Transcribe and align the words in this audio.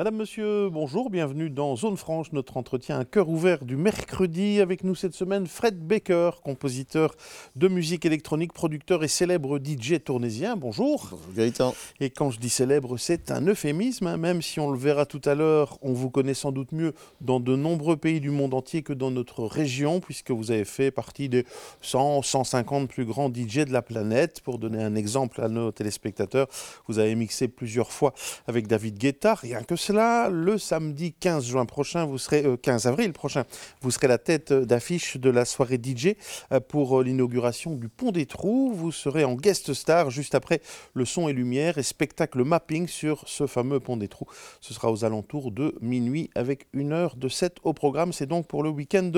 Madame, 0.00 0.16
Monsieur, 0.16 0.70
bonjour, 0.70 1.10
bienvenue 1.10 1.50
dans 1.50 1.76
Zone 1.76 1.98
Franche, 1.98 2.32
notre 2.32 2.56
entretien 2.56 2.98
à 2.98 3.04
cœur 3.04 3.28
ouvert 3.28 3.66
du 3.66 3.76
mercredi. 3.76 4.58
Avec 4.58 4.82
nous 4.82 4.94
cette 4.94 5.12
semaine, 5.12 5.46
Fred 5.46 5.78
Baker, 5.78 6.30
compositeur 6.42 7.14
de 7.54 7.68
musique 7.68 8.06
électronique, 8.06 8.54
producteur 8.54 9.04
et 9.04 9.08
célèbre 9.08 9.58
DJ 9.58 10.02
tournésien. 10.02 10.56
Bonjour. 10.56 11.08
Bonjour 11.10 11.34
Gaëtan. 11.36 11.74
Et 12.00 12.08
quand 12.08 12.30
je 12.30 12.40
dis 12.40 12.48
célèbre, 12.48 12.96
c'est 12.96 13.30
un 13.30 13.46
euphémisme, 13.46 14.06
hein, 14.06 14.16
même 14.16 14.40
si 14.40 14.58
on 14.58 14.70
le 14.70 14.78
verra 14.78 15.04
tout 15.04 15.20
à 15.26 15.34
l'heure, 15.34 15.76
on 15.82 15.92
vous 15.92 16.08
connaît 16.08 16.32
sans 16.32 16.50
doute 16.50 16.72
mieux 16.72 16.94
dans 17.20 17.38
de 17.38 17.54
nombreux 17.54 17.98
pays 17.98 18.20
du 18.20 18.30
monde 18.30 18.54
entier 18.54 18.80
que 18.80 18.94
dans 18.94 19.10
notre 19.10 19.44
région, 19.44 20.00
puisque 20.00 20.30
vous 20.30 20.50
avez 20.50 20.64
fait 20.64 20.90
partie 20.90 21.28
des 21.28 21.44
100, 21.82 22.22
150 22.22 22.88
plus 22.88 23.04
grands 23.04 23.28
DJ 23.28 23.66
de 23.66 23.72
la 23.74 23.82
planète. 23.82 24.40
Pour 24.40 24.58
donner 24.58 24.82
un 24.82 24.94
exemple 24.94 25.42
à 25.42 25.50
nos 25.50 25.72
téléspectateurs, 25.72 26.46
vous 26.88 26.98
avez 26.98 27.14
mixé 27.14 27.48
plusieurs 27.48 27.92
fois 27.92 28.14
avec 28.46 28.66
David 28.66 28.96
Guetta, 28.96 29.34
rien 29.34 29.62
que 29.62 29.76
cela, 29.90 30.28
le 30.28 30.56
samedi 30.56 31.12
15 31.14 31.46
juin 31.46 31.66
prochain, 31.66 32.04
vous 32.04 32.16
serez 32.16 32.44
15 32.62 32.86
euh, 32.86 32.90
avril 32.90 33.12
prochain, 33.12 33.42
vous 33.80 33.90
serez 33.90 34.06
la 34.06 34.18
tête 34.18 34.52
d'affiche 34.52 35.16
de 35.16 35.30
la 35.30 35.44
soirée 35.44 35.80
DJ 35.82 36.14
euh, 36.52 36.60
pour 36.60 37.00
euh, 37.00 37.02
l'inauguration 37.02 37.74
du 37.74 37.88
Pont 37.88 38.12
des 38.12 38.24
Trous. 38.24 38.72
Vous 38.72 38.92
serez 38.92 39.24
en 39.24 39.34
guest 39.34 39.74
star 39.74 40.10
juste 40.10 40.36
après 40.36 40.60
le 40.94 41.04
son 41.04 41.26
et 41.26 41.32
lumière 41.32 41.76
et 41.76 41.82
spectacle 41.82 42.44
mapping 42.44 42.86
sur 42.86 43.24
ce 43.26 43.48
fameux 43.48 43.80
Pont 43.80 43.96
des 43.96 44.06
Trous. 44.06 44.28
Ce 44.60 44.72
sera 44.72 44.92
aux 44.92 45.04
alentours 45.04 45.50
de 45.50 45.74
minuit 45.80 46.30
avec 46.36 46.68
une 46.72 46.92
heure 46.92 47.16
de 47.16 47.28
set 47.28 47.56
au 47.64 47.72
programme. 47.72 48.12
C'est 48.12 48.26
donc 48.26 48.46
pour 48.46 48.62
le 48.62 48.70
week-end 48.70 49.10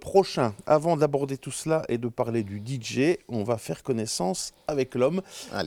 prochain. 0.00 0.54
Avant 0.64 0.96
d'aborder 0.96 1.38
tout 1.38 1.50
cela 1.50 1.82
et 1.88 1.98
de 1.98 2.06
parler 2.06 2.44
du 2.44 2.62
DJ, 2.64 3.16
on 3.28 3.42
va 3.42 3.58
faire 3.58 3.82
connaissance 3.82 4.54
avec 4.68 4.94
l'homme. 4.94 5.22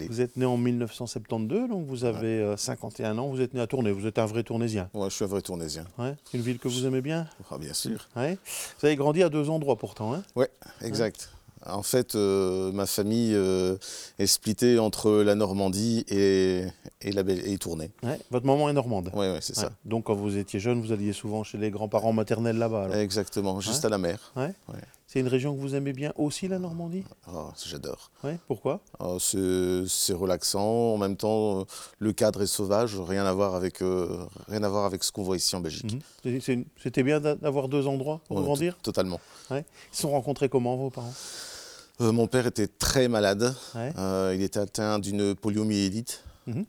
Vous 0.07 0.21
êtes 0.21 0.37
né 0.37 0.45
en 0.45 0.55
1972, 0.55 1.67
donc 1.67 1.85
vous 1.85 2.05
avez 2.05 2.53
51 2.55 3.17
ans. 3.17 3.27
Vous 3.27 3.41
êtes 3.41 3.53
né 3.53 3.59
à 3.59 3.67
Tournai. 3.67 3.91
Vous 3.91 4.07
êtes 4.07 4.19
un 4.19 4.25
vrai 4.25 4.36
tournésien. 4.43 4.89
Ouais, 4.93 5.09
je 5.09 5.15
suis 5.15 5.23
un 5.23 5.27
vrai 5.27 5.41
tournésien. 5.41 5.85
Ouais. 5.97 6.15
Une 6.33 6.41
ville 6.41 6.59
que 6.59 6.67
vous 6.67 6.85
aimez 6.85 7.01
bien 7.01 7.27
ah, 7.51 7.57
Bien 7.57 7.73
sûr. 7.73 8.07
Ouais. 8.15 8.37
Vous 8.79 8.85
avez 8.85 8.95
grandi 8.95 9.23
à 9.23 9.29
deux 9.29 9.49
endroits 9.49 9.77
pourtant. 9.77 10.13
Hein 10.13 10.23
oui, 10.35 10.45
exact. 10.81 11.29
En 11.65 11.83
fait, 11.83 12.15
euh, 12.15 12.71
ma 12.71 12.85
famille 12.85 13.33
euh, 13.33 13.77
est 14.19 14.27
splittée 14.27 14.79
entre 14.79 15.11
la 15.23 15.35
Normandie 15.35 16.05
et, 16.07 16.63
et, 17.01 17.11
la, 17.11 17.23
et 17.27 17.57
Tournai. 17.57 17.91
Ouais. 18.03 18.19
Votre 18.31 18.45
maman 18.45 18.69
est 18.69 18.73
normande 18.73 19.09
Oui, 19.13 19.27
ouais, 19.27 19.39
c'est 19.41 19.55
ça. 19.55 19.71
Donc, 19.83 20.05
quand 20.05 20.15
vous 20.15 20.37
étiez 20.37 20.59
jeune, 20.59 20.81
vous 20.81 20.91
alliez 20.91 21.13
souvent 21.13 21.43
chez 21.43 21.57
les 21.57 21.71
grands-parents 21.71 22.13
maternels 22.13 22.57
là-bas 22.57 22.99
Exactement, 23.01 23.59
juste 23.59 23.83
à 23.85 23.89
la 23.89 23.97
mer. 23.97 24.33
C'est 25.17 25.21
une 25.21 25.29
région 25.29 25.55
que 25.55 25.59
vous 25.59 25.73
aimez 25.73 25.93
bien 25.93 26.13
aussi, 26.15 26.47
la 26.47 26.59
Normandie? 26.59 27.03
Oh, 27.33 27.47
J'adore. 27.65 28.11
Ouais, 28.23 28.37
pourquoi? 28.47 28.81
Oh, 28.99 29.17
C'est 29.19 30.13
relaxant. 30.13 30.93
En 30.93 30.99
même 30.99 31.17
temps, 31.17 31.65
le 31.97 32.13
cadre 32.13 32.43
est 32.43 32.45
sauvage. 32.45 32.99
Rien 32.99 33.25
à 33.25 33.33
voir 33.33 33.55
avec, 33.55 33.81
euh, 33.81 34.27
rien 34.47 34.61
à 34.61 34.69
voir 34.69 34.85
avec 34.85 35.03
ce 35.03 35.11
qu'on 35.11 35.23
voit 35.23 35.35
ici 35.35 35.55
en 35.55 35.59
Belgique. 35.59 35.97
Mhm. 36.23 36.65
C'était 36.83 37.01
bien 37.01 37.19
d'avoir 37.19 37.67
deux 37.67 37.87
endroits 37.87 38.21
pour 38.27 38.39
grandir? 38.43 38.77
Totalement. 38.83 39.19
Ils 39.49 39.63
se 39.91 40.03
sont 40.03 40.11
rencontrés 40.11 40.49
comment, 40.49 40.77
vos 40.77 40.91
parents? 40.91 41.13
Euh, 41.99 42.11
Mon 42.11 42.27
père 42.27 42.45
était 42.45 42.67
très 42.67 43.07
malade. 43.07 43.55
Euh, 43.75 44.33
il 44.35 44.43
était 44.43 44.59
atteint 44.59 44.99
d'une 44.99 45.33
poliomyélite. 45.33 46.23
Mhm. 46.45 46.63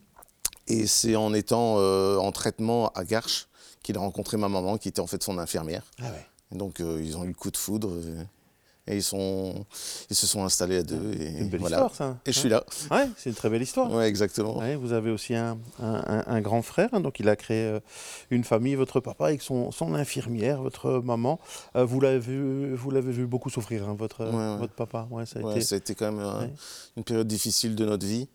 Et 0.69 0.87
c'est 0.87 1.15
en 1.15 1.35
étant 1.35 1.75
en 1.75 2.31
traitement 2.31 2.87
à 2.95 3.03
Garches 3.03 3.47
qu'il 3.83 3.95
a 3.95 3.99
rencontré 3.99 4.37
ma 4.37 4.49
maman, 4.49 4.79
qui 4.79 4.87
était 4.89 5.01
en 5.01 5.07
fait 5.07 5.21
son 5.21 5.37
infirmière. 5.37 5.83
Ah 6.01 6.05
ouais. 6.09 6.25
Donc 6.51 6.79
euh, 6.79 7.01
ils 7.03 7.17
ont 7.17 7.23
eu 7.25 7.29
le 7.29 7.33
coup 7.33 7.51
de 7.51 7.57
foudre 7.57 7.89
euh, 7.91 8.23
et 8.89 8.95
ils, 8.95 9.03
sont, 9.03 9.65
ils 10.09 10.15
se 10.15 10.27
sont 10.27 10.43
installés 10.43 10.77
à 10.77 10.83
deux. 10.83 11.13
Et, 11.19 11.39
une 11.39 11.49
belle 11.49 11.61
histoire, 11.61 11.93
ça. 11.93 12.17
Et 12.25 12.31
je 12.31 12.39
suis 12.39 12.49
là. 12.49 12.63
Ouais, 12.91 13.07
c'est 13.17 13.29
une 13.29 13.35
très 13.35 13.49
belle 13.49 13.61
histoire. 13.61 13.91
Ouais, 13.91 14.07
exactement. 14.07 14.61
vous 14.79 14.93
avez 14.93 15.11
aussi 15.11 15.35
un, 15.35 15.57
un, 15.79 16.41
grand 16.41 16.61
frère, 16.61 16.89
hein, 16.91 16.99
donc 16.99 17.19
il 17.19 17.29
a 17.29 17.35
créé 17.35 17.65
euh, 17.65 17.79
une 18.31 18.43
famille, 18.43 18.75
votre 18.75 18.99
papa 18.99 19.27
avec 19.27 19.41
son, 19.41 19.71
son 19.71 19.93
infirmière, 19.93 20.61
votre 20.61 21.01
maman. 21.03 21.39
vous 21.75 22.01
l'avez 22.01 22.19
vu, 22.19 22.73
vous 22.73 22.91
l'avez 22.91 23.11
vu 23.11 23.27
beaucoup 23.27 23.49
souffrir, 23.49 23.87
hein, 23.87 23.95
votre, 23.97 24.25
votre 24.25 24.73
papa. 24.73 25.07
Ouais, 25.11 25.25
ça 25.25 25.39
a, 25.39 25.51
été... 25.51 25.61
ça 25.61 25.75
a 25.75 25.77
été 25.77 25.93
quand 25.93 26.11
même 26.11 26.49
une 26.97 27.03
période 27.03 27.27
difficile 27.27 27.75
de 27.75 27.85
notre 27.85 28.05
vie. 28.05 28.27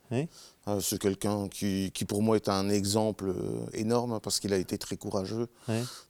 Ah, 0.67 0.79
c'est 0.81 0.99
quelqu'un 0.99 1.49
qui, 1.49 1.91
qui, 1.93 2.07
pour 2.07 2.23
moi, 2.23 2.37
est 2.37 2.49
un 2.49 2.71
exemple 2.71 3.29
euh, 3.29 3.67
énorme 3.75 4.19
parce 4.21 4.41
qu'il 4.41 4.53
a 4.55 4.57
été 4.57 4.79
très 4.79 4.97
courageux. 4.97 5.47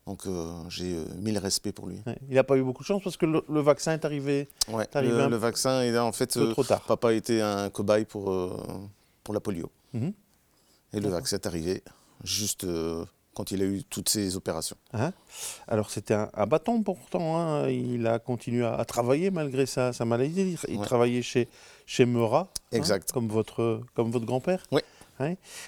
Donc, 0.07 0.27
euh, 0.27 0.53
j'ai 0.69 0.95
euh, 0.95 1.05
mille 1.17 1.39
respects 1.39 1.73
pour 1.73 1.89
lui. 1.89 2.01
Il 2.29 2.37
n'a 2.37 2.45
pas 2.45 2.57
eu 2.57 2.63
beaucoup 2.63 2.85
de 2.85 2.87
chance 2.87 3.03
parce 3.03 3.17
que 3.17 3.27
le, 3.27 3.61
vaccin 3.61 3.95
est 3.95 4.05
arrivé. 4.05 4.49
Ouais, 4.69 4.87
le, 4.95 5.37
vaccin, 5.37 5.85
il 5.85 5.97
a 5.97 6.05
en 6.05 6.13
fait. 6.13 6.39
trop 6.53 6.63
tard. 6.63 6.83
Papa 6.83 7.13
était 7.15 7.41
un 7.41 7.69
cobaye 7.69 8.05
pour, 8.05 8.33
pour 9.25 9.35
la 9.35 9.41
polio. 9.41 9.71
Mhm. 9.93 10.13
Et 10.93 11.01
le 11.01 11.09
vaccin 11.09 11.37
est 11.37 11.47
arrivé 11.47 11.83
juste 12.23 12.65
quand 13.35 13.51
il 13.51 13.63
a 13.63 13.65
eu 13.65 13.85
toutes 13.85 14.09
ces 14.09 14.37
opérations. 14.37 14.77
Hein 14.93 15.13
Alors 15.69 15.91
c'était 15.91 16.15
un, 16.15 16.47
bâton 16.47 16.83
pourtant, 16.83 17.39
hein. 17.39 17.69
il 17.69 18.07
a 18.07 18.19
continué 18.19 18.65
à, 18.65 18.85
travailler 18.85 19.31
malgré 19.31 19.67
sa, 19.67 19.93
sa 19.93 20.05
maladie, 20.05 20.57
il, 20.69 20.81
travaillait 20.81 21.23
chez, 21.23 21.49
chez 21.87 22.07
Meura, 22.07 22.49
hein, 22.73 22.77
exact. 22.77 23.13
comme 23.13 23.29
votre, 23.29 23.83
comme 23.95 24.11
votre 24.11 24.27
grand-père. 24.27 24.63
Oui. 24.73 24.81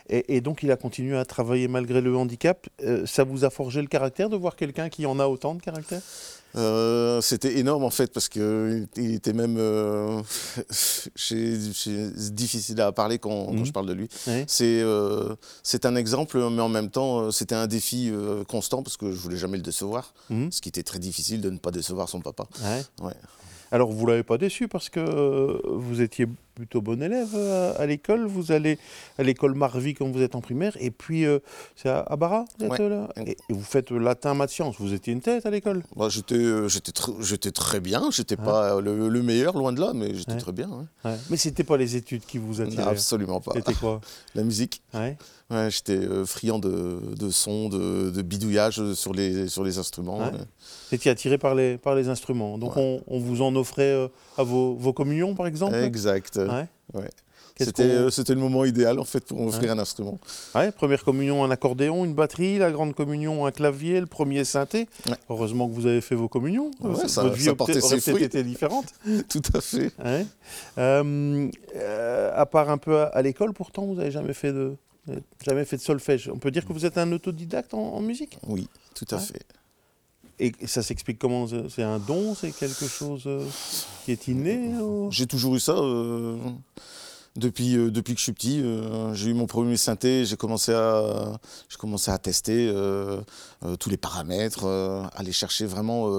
Et, 0.09 0.41
donc 0.41 0.63
il 0.63 0.71
a 0.71 0.77
continué 0.77 1.17
à 1.17 1.25
travailler 1.25 1.69
malgré 1.69 2.01
le 2.01 2.17
handicap. 2.17 2.67
Euh, 2.83 3.07
ça 3.07 3.25
vous 3.25 3.45
a 3.45 3.51
forgé 3.51 3.81
le 3.81 3.89
caractère 3.89 4.29
de 4.29 4.37
voir 4.37 4.57
quelqu'un 4.57 4.89
qui 4.89 5.07
en 5.07 5.19
a 5.19 5.27
autant 5.27 5.55
de 5.55 5.63
caractère? 5.63 6.03
Euh, 6.57 7.21
c'était 7.21 7.59
énorme 7.59 7.85
en 7.85 7.91
fait 7.91 8.13
parce 8.13 8.29
que 8.29 8.87
il 8.97 9.15
était 9.15 9.35
même 9.35 9.57
euh, 9.59 10.23
difficile 12.31 12.81
à 12.81 12.93
parler 12.93 13.19
quand, 13.19 13.53
mhm. 13.53 13.67
je 13.67 13.73
parle 13.73 13.87
de 13.87 13.93
lui. 13.93 14.09
C'est 14.47 14.81
euh, 14.81 15.35
c'est 15.63 15.85
un 15.85 15.97
exemple, 15.97 16.39
mais 16.51 16.63
en 16.63 16.69
même 16.69 16.91
temps 16.91 17.31
c'était 17.31 17.55
un 17.55 17.67
défi 17.67 18.11
constant 18.49 18.83
parce 18.83 18.97
que 18.97 19.13
je 19.13 19.19
voulais 19.19 19.37
jamais 19.37 19.59
le 19.59 19.63
décevoir, 19.63 20.15
mhm. 20.31 20.51
ce 20.51 20.61
qui 20.61 20.69
était 20.69 20.83
très 20.83 20.99
difficile 20.99 21.41
de 21.41 21.51
ne 21.51 21.59
pas 21.59 21.71
décevoir 21.71 22.09
son 22.09 22.21
papa. 22.21 22.47
Ouais. 23.03 23.13
Alors 23.71 23.91
vous 23.91 24.07
l'avez 24.07 24.23
pas 24.23 24.39
déçu 24.39 24.69
parce 24.69 24.89
que 24.89 25.61
vous 25.67 26.01
étiez 26.01 26.27
plutôt 26.57 26.81
bon 26.81 27.01
élève 27.03 27.29
euh, 27.35 27.75
à, 27.79 27.87
l'école. 27.87 28.27
Vous 28.27 28.51
allez 28.51 28.79
à 29.19 29.23
l'école 29.23 29.55
Marvy 29.55 29.95
quand 29.95 30.11
vous 30.11 30.23
êtes 30.23 30.35
en 30.35 30.41
primaire. 30.41 30.75
Et 30.81 30.91
puis, 30.91 31.27
euh, 31.27 31.39
c'est 31.77 31.91
à, 31.91 32.17
Barra, 32.17 32.47
vous 32.59 32.65
êtes 32.65 32.79
là? 32.81 33.09
Et, 33.27 33.37
vous 33.51 33.63
faites 33.63 33.91
latin, 33.91 34.35
maths, 34.35 34.51
sciences. 34.51 34.77
Vous 34.81 34.95
étiez 34.95 35.13
une 35.13 35.21
tête 35.21 35.45
à 35.45 35.51
l'école? 35.51 35.85
Bah, 35.95 36.09
J'étais 36.09 36.35
euh, 36.35 36.69
j'étais 36.69 37.53
très 37.53 37.81
bien. 37.81 38.11
J'étais 38.11 38.37
pas 38.37 38.81
le, 38.81 39.23
meilleur, 39.23 39.57
loin 39.57 39.73
de 39.73 39.81
là, 39.81 39.93
mais 39.95 40.15
j'étais 40.15 40.39
très 40.39 40.53
bien. 40.53 40.89
Ouais. 41.05 41.15
Mais 41.31 41.37
c'était 41.37 41.65
pas 41.65 41.77
les 41.77 41.95
études 41.95 42.25
qui 42.25 42.39
vous 42.39 42.61
attiraient? 42.61 42.83
Absolument 42.85 43.41
pas. 43.41 43.53
C'était 43.55 43.75
quoi? 43.75 44.01
La 44.35 44.43
musique. 44.43 44.83
Ouais, 45.49 45.69
j'étais 45.71 46.01
friand 46.25 46.59
de, 46.59 46.99
de 47.17 47.31
sons, 47.31 47.69
de, 47.69 48.11
de, 48.11 48.23
bidouillage 48.23 48.95
sur 48.95 49.13
les, 49.13 49.47
sur 49.47 49.63
les 49.63 49.79
instruments. 49.79 50.19
Vous 50.19 50.95
étiez 50.95 51.11
attiré 51.11 51.39
par 51.39 51.55
les, 51.55 51.79
par 51.79 51.95
les 51.95 52.09
instruments. 52.09 52.59
Donc 52.59 52.77
on, 52.77 53.01
on, 53.07 53.21
vous 53.21 53.43
en 53.43 53.55
offrait 53.55 54.11
à 54.37 54.43
vos, 54.43 54.75
vos 54.75 54.93
communions, 54.93 55.37
par 55.37 55.47
exemple? 55.47 55.77
Exact. 55.77 56.41
Ouais. 56.49 57.11
Euh, 57.79 58.11
c'était, 58.11 58.35
le 58.35 58.41
moment 58.41 58.67
idéal 58.67 58.99
en 58.99 59.05
fait 59.05 59.25
pour 59.25 59.41
offrir 59.41 59.73
un 59.73 59.79
instrument. 59.79 60.19
Ouais, 60.55 60.71
première 60.73 61.03
communion, 61.03 61.43
un 61.43 61.51
accordéon, 61.51 62.05
une 62.05 62.13
batterie, 62.13 62.59
la 62.59 62.71
grande 62.71 62.95
communion, 62.95 63.47
un 63.47 63.51
clavier, 63.51 64.01
le 64.01 64.07
premier 64.07 64.45
synthé. 64.45 64.89
Heureusement 65.31 65.67
que 65.69 65.75
vous 65.75 65.87
avez 65.87 66.03
fait 66.03 66.15
vos 66.15 66.29
communions. 66.29 66.71
ça, 67.07 67.23
Votre 67.23 67.35
vie 67.35 67.49
aurait 67.49 67.73
peut-être 67.73 68.23
été 68.23 68.43
différente. 68.43 68.87
Tout 69.29 69.43
à 69.55 69.61
fait. 69.61 69.91
Euh, 70.77 71.51
euh, 71.77 72.33
à 72.35 72.47
part 72.47 72.69
un 72.69 72.79
peu 72.79 72.99
à, 72.99 73.23
l'école, 73.23 73.55
pourtant, 73.55 73.87
vous 73.87 73.95
n'avez 73.95 74.11
jamais 74.11 74.35
fait 74.35 74.53
de 74.53 74.77
jamais 75.43 75.65
fait 75.65 75.77
de 75.77 75.83
solfège. 75.83 76.29
On 76.35 76.39
peut 76.39 76.51
dire 76.51 76.67
que 76.67 76.73
vous 76.73 76.85
êtes 76.85 76.99
un 76.99 77.11
autodidacte 77.13 77.73
en, 77.75 78.01
musique? 78.01 78.39
Oui, 78.47 78.69
tout 78.95 79.07
à 79.13 79.19
fait. 79.19 79.43
Et 80.39 80.53
ça 80.67 80.83
s'explique 80.83 81.19
comment? 81.19 81.47
C'est 81.69 81.83
un 81.83 81.99
don? 81.99 82.35
C'est 82.35 82.51
quelque 82.53 82.87
chose 82.87 83.29
qui 84.05 84.13
est 84.13 84.29
inné 84.29 84.73
J'ai 85.11 85.27
toujours 85.27 85.57
eu 85.57 85.61
ça. 85.61 85.75
Depuis, 87.37 87.77
euh, 87.77 87.91
depuis 87.91 88.15
que 88.15 88.19
je 88.19 88.25
suis 88.25 88.33
petit, 88.33 88.63
euh, 88.63 89.13
j'ai 89.13 89.31
eu 89.31 89.35
mon 89.35 89.47
premier 89.47 89.77
synthé, 89.77 90.25
j'ai 90.25 90.37
commencé 90.37 90.73
à, 90.73 91.39
commencé 91.79 92.11
à 92.11 92.19
tester 92.19 92.69
euh, 92.69 93.21
tous 93.79 93.91
les 93.91 93.99
paramètres, 93.99 94.67
aller 95.15 95.33
chercher 95.33 95.67
vraiment 95.67 96.11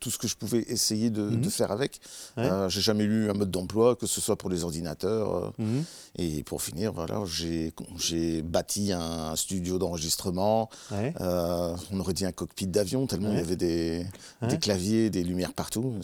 tout 0.00 0.10
ce 0.10 0.18
que 0.18 0.28
je 0.28 0.36
pouvais 0.36 0.64
essayer 0.68 1.10
de, 1.10 1.22
mhm. 1.22 1.44
faire 1.50 1.70
avec. 1.70 2.00
Euh, 2.38 2.68
j'ai 2.68 2.80
jamais 2.80 3.04
eu 3.04 3.30
un 3.30 3.34
mode 3.34 3.50
d'emploi, 3.50 3.96
que 3.96 4.06
ce 4.06 4.20
soit 4.20 4.36
pour 4.36 4.50
les 4.50 4.64
ordinateurs. 4.64 5.36
Euh, 5.36 5.50
mhm. 5.58 5.84
Et 6.18 6.42
pour 6.44 6.62
finir, 6.62 6.92
voilà, 6.92 7.22
j'ai 7.26 8.42
bâti 8.42 8.92
un 8.92 9.36
studio 9.36 9.78
d'enregistrement. 9.78 10.68
Euh, 10.92 11.74
on 11.92 12.00
aurait 12.00 12.12
dit 12.12 12.24
un 12.24 12.32
cockpit 12.32 12.66
d'avion, 12.66 13.06
tellement 13.06 13.32
il 13.32 13.36
y 13.36 13.40
avait 13.40 13.56
des, 13.56 14.06
des, 14.48 14.58
claviers, 14.58 15.10
des 15.10 15.24
lumières 15.24 15.52
partout. 15.52 15.94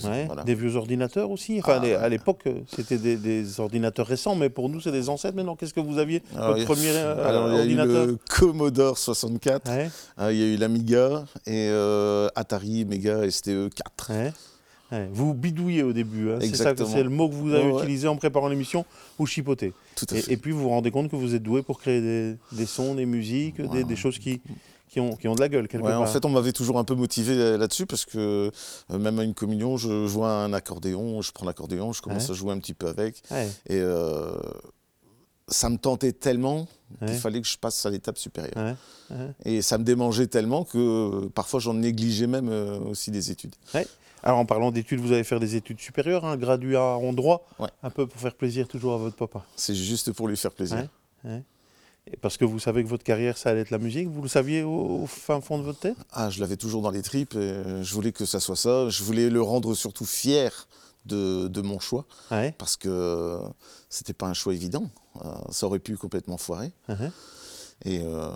Des 0.44 0.54
vieux 0.54 0.76
ordinateurs 0.76 1.30
aussi. 1.30 1.58
Enfin, 1.60 1.80
ah, 1.82 2.02
à 2.02 2.08
l'époque, 2.08 2.44
c'était 2.74 2.98
des, 2.98 3.60
ordinateurs 3.60 4.06
récents, 4.06 4.34
mais 4.34 4.50
pour 4.50 4.68
nous, 4.68 4.80
c'est 4.80 4.92
des 4.92 5.08
ancêtres. 5.08 5.36
Maintenant, 5.36 5.56
qu'est-ce 5.56 5.74
que 5.74 5.80
vous 5.80 5.98
aviez 5.98 6.22
Votre 6.34 6.64
premier 6.64 6.96
ordinateur 6.96 7.64
Il 7.64 7.74
y 7.74 7.80
a 7.80 8.04
eu 8.04 8.06
le 8.06 8.18
Commodore 8.28 8.98
64, 8.98 9.70
il 10.30 10.36
y 10.36 10.42
a 10.42 10.46
eu 10.46 10.56
l'Amiga 10.56 11.24
et 11.46 11.70
Atari 12.34 12.84
Mega 12.84 13.30
STE 13.30 13.70
4. 13.84 14.12
Ouais, 14.92 15.08
Vous 15.12 15.32
bidouillez 15.32 15.82
au 15.82 15.92
début, 15.94 16.30
hein, 16.32 16.38
c'est 16.40 16.54
ça, 16.54 16.74
c'est 16.76 17.02
le 17.02 17.08
mot 17.08 17.28
que 17.28 17.34
vous 17.34 17.54
avez 17.54 17.70
Ouais, 17.70 17.80
utilisé 17.82 18.08
en 18.08 18.16
préparant 18.16 18.48
l'émission, 18.48 18.84
vous 19.18 19.24
chipotez. 19.26 19.72
Tout 19.96 20.04
à 20.10 20.16
Et, 20.16 20.20
fait. 20.20 20.32
et 20.32 20.36
puis 20.36 20.52
vous 20.52 20.60
vous 20.60 20.68
rendez 20.68 20.90
compte 20.90 21.10
que 21.10 21.16
vous 21.16 21.34
êtes 21.34 21.42
doué 21.42 21.62
pour 21.62 21.80
créer 21.80 22.00
des, 22.02 22.36
des 22.52 22.66
sons, 22.66 22.94
des 22.94 23.06
musiques, 23.06 23.58
des, 23.62 23.96
choses 23.96 24.18
qui, 24.18 24.42
qui, 24.90 25.00
ont, 25.00 25.16
qui 25.16 25.28
ont 25.28 25.34
de 25.34 25.40
la 25.40 25.48
gueule 25.48 25.66
quelque 25.66 25.82
Ouais, 25.84 25.92
part. 25.92 26.02
en 26.02 26.06
fait, 26.06 26.26
on 26.26 26.28
m'avait 26.28 26.52
toujours 26.52 26.78
un 26.78 26.84
peu 26.84 26.94
motivé 26.94 27.32
euh, 27.34 27.56
là-dessus 27.56 27.86
parce 27.86 28.04
que 28.04 28.50
euh, 28.90 28.98
même 28.98 29.18
à 29.18 29.24
une 29.24 29.32
communion, 29.32 29.78
je 29.78 30.06
joue 30.06 30.24
un 30.26 30.52
accordéon, 30.52 31.22
je 31.22 31.32
prends 31.32 31.46
l'accordéon, 31.46 31.94
je 31.94 32.02
commence 32.02 32.26
Ouais. 32.26 32.32
à 32.32 32.34
jouer 32.34 32.52
un 32.52 32.58
petit 32.58 32.74
peu 32.74 32.88
avec. 32.88 33.22
Ouais, 33.30 33.48
Et 33.70 33.78
euh, 33.80 34.30
ça 35.52 35.68
me 35.68 35.76
tentait 35.76 36.12
tellement 36.12 36.66
ouais, 37.00 37.08
qu'il 37.08 37.16
fallait 37.16 37.40
que 37.40 37.46
je 37.46 37.56
passe 37.58 37.86
à 37.86 37.90
l'étape 37.90 38.18
supérieure. 38.18 38.56
ouais, 38.56 38.74
ouais. 39.16 39.34
Et 39.44 39.62
ça 39.62 39.78
me 39.78 39.84
démangeait 39.84 40.26
tellement 40.26 40.64
que 40.64 41.26
parfois 41.34 41.60
j'en 41.60 41.74
négligeais 41.74 42.26
même 42.26 42.48
euh, 42.48 42.78
aussi 42.80 43.10
des 43.10 43.30
études. 43.30 43.54
Alors 44.24 44.38
en 44.38 44.46
parlant 44.46 44.70
d'études, 44.70 45.00
vous 45.00 45.12
allez 45.12 45.24
faire 45.24 45.40
des 45.40 45.56
études 45.56 45.80
supérieures, 45.80 46.24
hein, 46.24 46.36
graduat 46.36 46.96
en 46.96 47.12
droit, 47.12 47.46
un 47.82 47.90
peu 47.90 48.06
pour 48.06 48.20
faire 48.20 48.34
plaisir 48.34 48.68
toujours 48.68 48.94
à 48.94 48.96
votre 48.98 49.16
papa. 49.16 49.44
C'est 49.56 49.74
juste 49.74 50.12
pour 50.12 50.28
lui 50.28 50.36
faire 50.36 50.52
plaisir. 50.52 50.88
Parce 52.20 52.36
que 52.36 52.44
vous 52.44 52.58
savez 52.58 52.82
que 52.82 52.88
votre 52.88 53.04
carrière, 53.04 53.38
ça 53.38 53.50
allait 53.50 53.60
être 53.60 53.70
la 53.70 53.78
musique, 53.78 54.08
vous 54.08 54.22
le 54.22 54.28
saviez 54.28 54.64
au, 54.64 55.02
au 55.02 55.06
fin 55.06 55.40
fond 55.40 55.58
de 55.58 55.62
votre 55.62 55.78
tête? 55.78 55.96
Ah, 56.10 56.30
je 56.30 56.40
l'avais 56.40 56.56
toujours 56.56 56.82
dans 56.82 56.90
les 56.90 57.02
tripes 57.02 57.34
et 57.34 57.38
euh, 57.38 57.84
je 57.84 57.94
voulais 57.94 58.10
que 58.10 58.24
ça 58.24 58.40
soit 58.40 58.56
ça. 58.56 58.88
Je 58.88 59.04
voulais 59.04 59.30
le 59.30 59.40
rendre 59.40 59.72
surtout 59.74 60.04
fier 60.04 60.66
de, 61.06 61.48
de 61.48 61.60
mon 61.62 61.78
choix 61.80 62.06
Ouais. 62.30 62.54
parce 62.58 62.76
que 62.76 63.38
c'était 63.88 64.14
pas 64.14 64.26
un 64.26 64.34
choix 64.34 64.54
évident. 64.54 64.90
Euh, 65.24 65.28
ça 65.50 65.66
aurait 65.66 65.78
pu 65.80 65.96
complètement 65.96 66.36
foirer. 66.38 66.72
uh-huh. 66.88 67.10
Et 67.84 68.00
euh, 68.04 68.30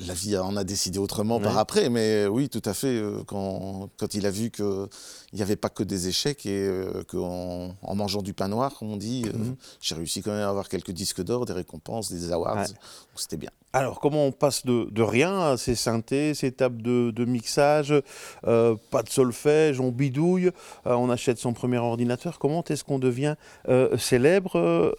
la 0.00 0.14
vie 0.14 0.38
en 0.38 0.56
a 0.56 0.64
décidé 0.64 0.98
autrement 0.98 1.40
par 1.40 1.58
après. 1.58 1.90
Mais 1.90 2.26
oui, 2.26 2.48
tout 2.48 2.62
à 2.64 2.72
fait. 2.72 2.96
euh, 2.96 3.22
Quand, 3.26 3.90
quand 3.98 4.14
il 4.14 4.24
a 4.24 4.30
vu 4.30 4.50
qu'il 4.50 4.88
n'y 5.34 5.42
avait 5.42 5.56
pas 5.56 5.68
que 5.68 5.82
des 5.82 6.08
échecs 6.08 6.46
et 6.46 6.70
qu'en 7.06 7.74
en 7.82 7.94
mangeant 7.94 8.22
du 8.22 8.32
pain 8.32 8.48
noir, 8.48 8.74
comme 8.78 8.90
on 8.90 8.96
dit, 8.96 9.24
Mhm. 9.26 9.56
j'ai 9.82 9.94
réussi 9.94 10.22
quand 10.22 10.30
même 10.30 10.40
à 10.40 10.48
avoir 10.48 10.70
quelques 10.70 10.92
disques 10.92 11.22
d'or, 11.22 11.44
des 11.44 11.52
récompenses, 11.52 12.10
des 12.10 12.32
awards. 12.32 12.56
Ouais. 12.56 12.64
C'était 13.14 13.36
bien. 13.36 13.50
Alors, 13.74 14.00
comment 14.00 14.24
on 14.24 14.32
passe 14.32 14.64
de, 14.64 14.88
de 14.90 15.02
rien 15.02 15.38
à 15.40 15.56
ces 15.58 15.74
synthés, 15.74 16.32
ces 16.34 16.52
tables 16.52 16.80
de, 16.82 17.10
de 17.10 17.24
mixage, 17.26 17.92
euh, 18.46 18.74
pas 18.90 19.02
de 19.02 19.10
solfège, 19.10 19.78
on 19.78 19.90
bidouille, 19.90 20.46
euh, 20.86 20.94
on 20.94 21.10
achète 21.10 21.38
son 21.38 21.52
premier 21.52 21.76
ordinateur. 21.76 22.38
Comment 22.38 22.64
est-ce 22.64 22.82
qu'on 22.82 22.98
devient 22.98 23.34
euh, 23.68 23.96
célèbre 23.98 24.94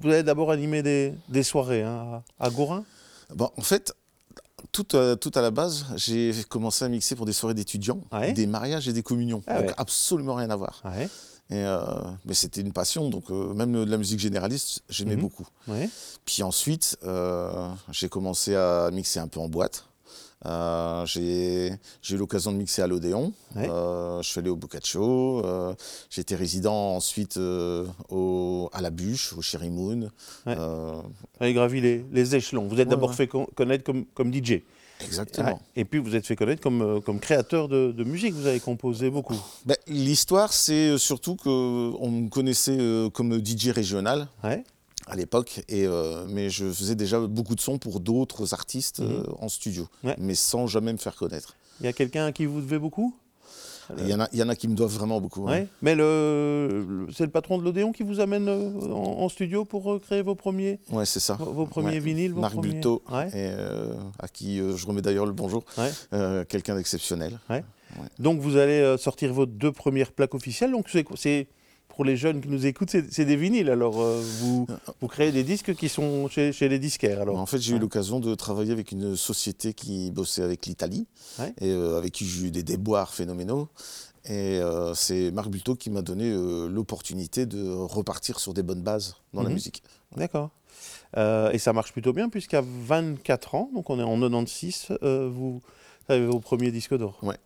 Vous 0.00 0.10
avez 0.10 0.22
d'abord 0.22 0.50
animé 0.50 0.82
des, 0.82 1.14
des 1.30 1.42
soirées 1.42 1.82
hein, 1.82 2.22
à 2.38 2.50
Gorin? 2.50 2.84
Bon, 3.34 3.50
en 3.56 3.62
fait, 3.62 3.94
tout, 4.72 4.86
à- 4.94 5.16
tout 5.16 5.32
à 5.34 5.40
la 5.40 5.50
base, 5.50 5.86
j'ai 5.96 6.32
commencé 6.48 6.84
à 6.84 6.88
mixer 6.88 7.16
pour 7.16 7.24
des 7.26 7.32
soirées 7.32 7.54
d'étudiants, 7.54 8.00
Ouais? 8.12 8.32
des 8.34 8.46
mariages 8.46 8.88
et 8.88 8.92
des 8.92 9.02
communions. 9.02 9.42
Ah 9.46 9.60
donc 9.60 9.68
ouais. 9.70 9.74
absolument 9.78 10.34
rien 10.34 10.50
à 10.50 10.56
voir. 10.56 10.82
Ouais, 10.84 11.08
Et, 11.50 11.54
euh, 11.64 11.78
mais 12.24 12.34
c'était 12.34 12.60
une 12.60 12.72
passion, 12.72 13.08
donc 13.08 13.30
euh, 13.30 13.54
même 13.54 13.72
de 13.72 13.88
la 13.90 13.98
musique 13.98 14.18
généraliste, 14.18 14.82
j'aimais 14.88 15.14
Mhm. 15.14 15.20
beaucoup. 15.22 15.46
ouais, 15.68 15.88
Puis 16.24 16.42
ensuite, 16.42 16.98
euh, 17.04 17.68
j'ai 17.92 18.08
commencé 18.08 18.56
à 18.56 18.90
mixer 18.92 19.20
un 19.20 19.28
peu 19.28 19.38
en 19.38 19.48
boîte. 19.48 19.84
Euh, 20.44 21.06
j'ai 21.06 21.70
eu 22.10 22.16
l'occasion 22.16 22.52
de 22.52 22.58
mixer 22.58 22.82
à 22.82 22.86
l'Odéon. 22.86 23.32
Ouais. 23.56 23.68
Euh, 23.70 24.20
je 24.22 24.28
suis 24.28 24.38
allé 24.38 24.50
au 24.50 24.56
Boccaccio. 24.56 25.44
Euh, 25.44 25.74
été 26.16 26.34
résident 26.36 26.94
ensuite 26.96 27.38
au, 28.10 28.68
à 28.72 28.80
la 28.82 28.90
Bûche, 28.90 29.32
au 29.36 29.42
Cherry 29.42 29.70
Moon. 29.70 30.10
Ouais. 30.46 30.54
Vous 30.56 31.02
avez 31.40 31.54
gravi 31.54 31.80
les, 31.80 32.04
les 32.12 32.36
échelons. 32.36 32.66
Vous 32.66 32.74
êtes 32.74 32.86
Ouais, 32.88 32.94
d'abord 32.94 33.14
fait 33.14 33.26
con- 33.28 33.48
connaître 33.54 33.84
comme, 33.84 34.04
comme 34.14 34.32
DJ. 34.32 34.62
exactement. 35.04 35.60
Et 35.74 35.84
puis 35.84 35.98
vous 36.00 36.14
êtes 36.16 36.26
fait 36.26 36.36
connaître 36.36 36.62
comme, 36.62 37.00
comme 37.02 37.18
créateur 37.20 37.68
de, 37.68 37.92
de 37.92 38.04
musique. 38.04 38.34
Vous 38.34 38.46
avez 38.46 38.60
composé 38.60 39.10
beaucoup. 39.10 39.36
Ben, 39.64 39.76
L'histoire, 39.88 40.52
c'est 40.52 40.96
surtout 40.98 41.36
qu'on 41.36 42.10
me 42.10 42.28
connaissait 42.28 42.78
comme 43.12 43.42
DJ 43.44 43.70
régional 43.70 44.28
Ouais. 44.44 44.64
À 45.06 45.14
l'époque, 45.16 45.62
et, 45.68 45.86
euh, 45.86 46.24
mais 46.28 46.50
je 46.50 46.64
faisais 46.72 46.94
déjà 46.96 47.20
beaucoup 47.20 47.54
de 47.54 47.60
sons 47.60 47.78
pour 47.78 48.00
d'autres 48.00 48.52
artistes 48.54 49.00
Mhm. 49.00 49.10
euh, 49.10 49.22
en 49.38 49.48
studio, 49.48 49.86
Ouais. 50.04 50.16
mais 50.18 50.34
sans 50.34 50.66
jamais 50.66 50.92
me 50.92 50.98
faire 50.98 51.14
connaître. 51.16 51.54
Il 51.80 51.86
y 51.86 51.88
a 51.88 51.92
quelqu'un 51.92 52.26
à 52.26 52.32
qui 52.32 52.44
vous 52.46 52.60
devez 52.60 52.78
beaucoup? 52.78 53.14
Il 54.00 54.08
y, 54.08 54.14
en 54.14 54.18
a- 54.18 54.28
il 54.32 54.40
y 54.40 54.42
en 54.42 54.48
a 54.48 54.56
qui 54.56 54.66
me 54.66 54.74
doivent 54.74 54.90
vraiment 54.92 55.20
beaucoup. 55.20 55.48
hein. 55.48 55.64
Mais 55.80 55.94
le, 55.94 56.84
le- 56.88 57.12
c'est 57.12 57.22
le 57.22 57.30
patron 57.30 57.56
de 57.56 57.62
l'Odéon 57.62 57.92
qui 57.92 58.02
vous 58.02 58.18
amène 58.18 58.48
euh, 58.48 58.80
en, 58.92 59.22
en 59.22 59.28
studio 59.28 59.64
pour 59.64 60.00
créer 60.00 60.22
vos 60.22 60.34
premiers, 60.34 60.80
Ouais, 60.90 61.06
c'est 61.06 61.20
ça. 61.20 61.34
vos, 61.34 61.52
vos 61.52 61.66
premiers 61.66 61.90
Ouais. 61.92 61.98
vinyles 62.00 62.32
vos 62.32 62.40
Marc 62.40 62.54
premiers... 62.54 62.72
Bulto, 62.72 63.02
Ouais. 63.12 63.28
et, 63.28 63.30
euh, 63.36 63.94
à 64.18 64.26
qui 64.26 64.56
je 64.58 64.86
remets 64.88 65.02
d'ailleurs 65.02 65.24
le 65.26 65.32
bonjour. 65.32 65.62
Euh, 66.12 66.44
Quelqu'un 66.48 66.74
d'exceptionnel. 66.74 67.38
Donc 68.18 68.40
vous 68.40 68.56
allez 68.56 68.96
sortir 68.98 69.32
vos 69.32 69.46
deux 69.46 69.70
premières 69.70 70.10
plaques 70.10 70.34
officielles. 70.34 70.72
Donc 70.72 70.86
c'est- 70.88 71.46
pour 71.88 72.04
les 72.04 72.16
jeunes 72.16 72.40
qui 72.40 72.48
nous 72.48 72.66
écoutent, 72.66 72.90
c'est, 72.90 73.24
des 73.24 73.36
vinyles. 73.36 73.70
Alors 73.70 74.00
euh, 74.00 74.22
vous, 74.40 74.66
vous 75.00 75.08
créez 75.08 75.32
des 75.32 75.44
disques 75.44 75.74
qui 75.74 75.88
sont 75.88 76.28
chez, 76.28 76.52
chez 76.52 76.68
les 76.68 76.78
disquaires. 76.78 77.20
Alors. 77.22 77.38
en 77.38 77.46
fait, 77.46 77.58
j'ai 77.58 77.74
eu 77.74 77.78
l'occasion 77.78 78.20
de 78.20 78.34
travailler 78.34 78.72
avec 78.72 78.92
une 78.92 79.16
société 79.16 79.72
qui 79.72 80.10
bossait 80.10 80.42
avec 80.42 80.66
l'Italie 80.66 81.06
Ouais. 81.38 81.52
et 81.60 81.70
euh, 81.70 81.96
avec 81.98 82.12
qui 82.12 82.26
j'ai 82.26 82.46
eu 82.46 82.50
des 82.50 82.62
déboires 82.62 83.14
phénoménaux. 83.14 83.68
Et 84.26 84.58
euh, 84.60 84.92
c'est 84.94 85.30
Marc 85.30 85.48
Bulto 85.50 85.76
qui 85.76 85.88
m'a 85.88 86.02
donné 86.02 86.30
euh, 86.30 86.68
l'opportunité 86.68 87.46
de 87.46 87.70
repartir 87.72 88.40
sur 88.40 88.52
des 88.54 88.62
bonnes 88.64 88.82
bases 88.82 89.14
dans 89.32 89.42
la 89.42 89.48
Mhm. 89.48 89.54
musique. 89.54 89.82
D'accord. 90.16 90.50
Euh, 91.16 91.50
et 91.52 91.58
ça 91.58 91.72
marche 91.72 91.92
plutôt 91.92 92.12
bien 92.12 92.28
puisqu'à 92.28 92.60
24 92.62 93.54
ans, 93.54 93.70
donc 93.72 93.88
on 93.88 93.98
est 93.98 94.02
en 94.02 94.18
96, 94.18 94.88
euh, 95.02 95.30
vous 95.32 95.62
avez 96.08 96.26
vos 96.26 96.40
premiers 96.40 96.70
disques 96.72 96.96
d'or. 96.96 97.18
Ouais, 97.22 97.36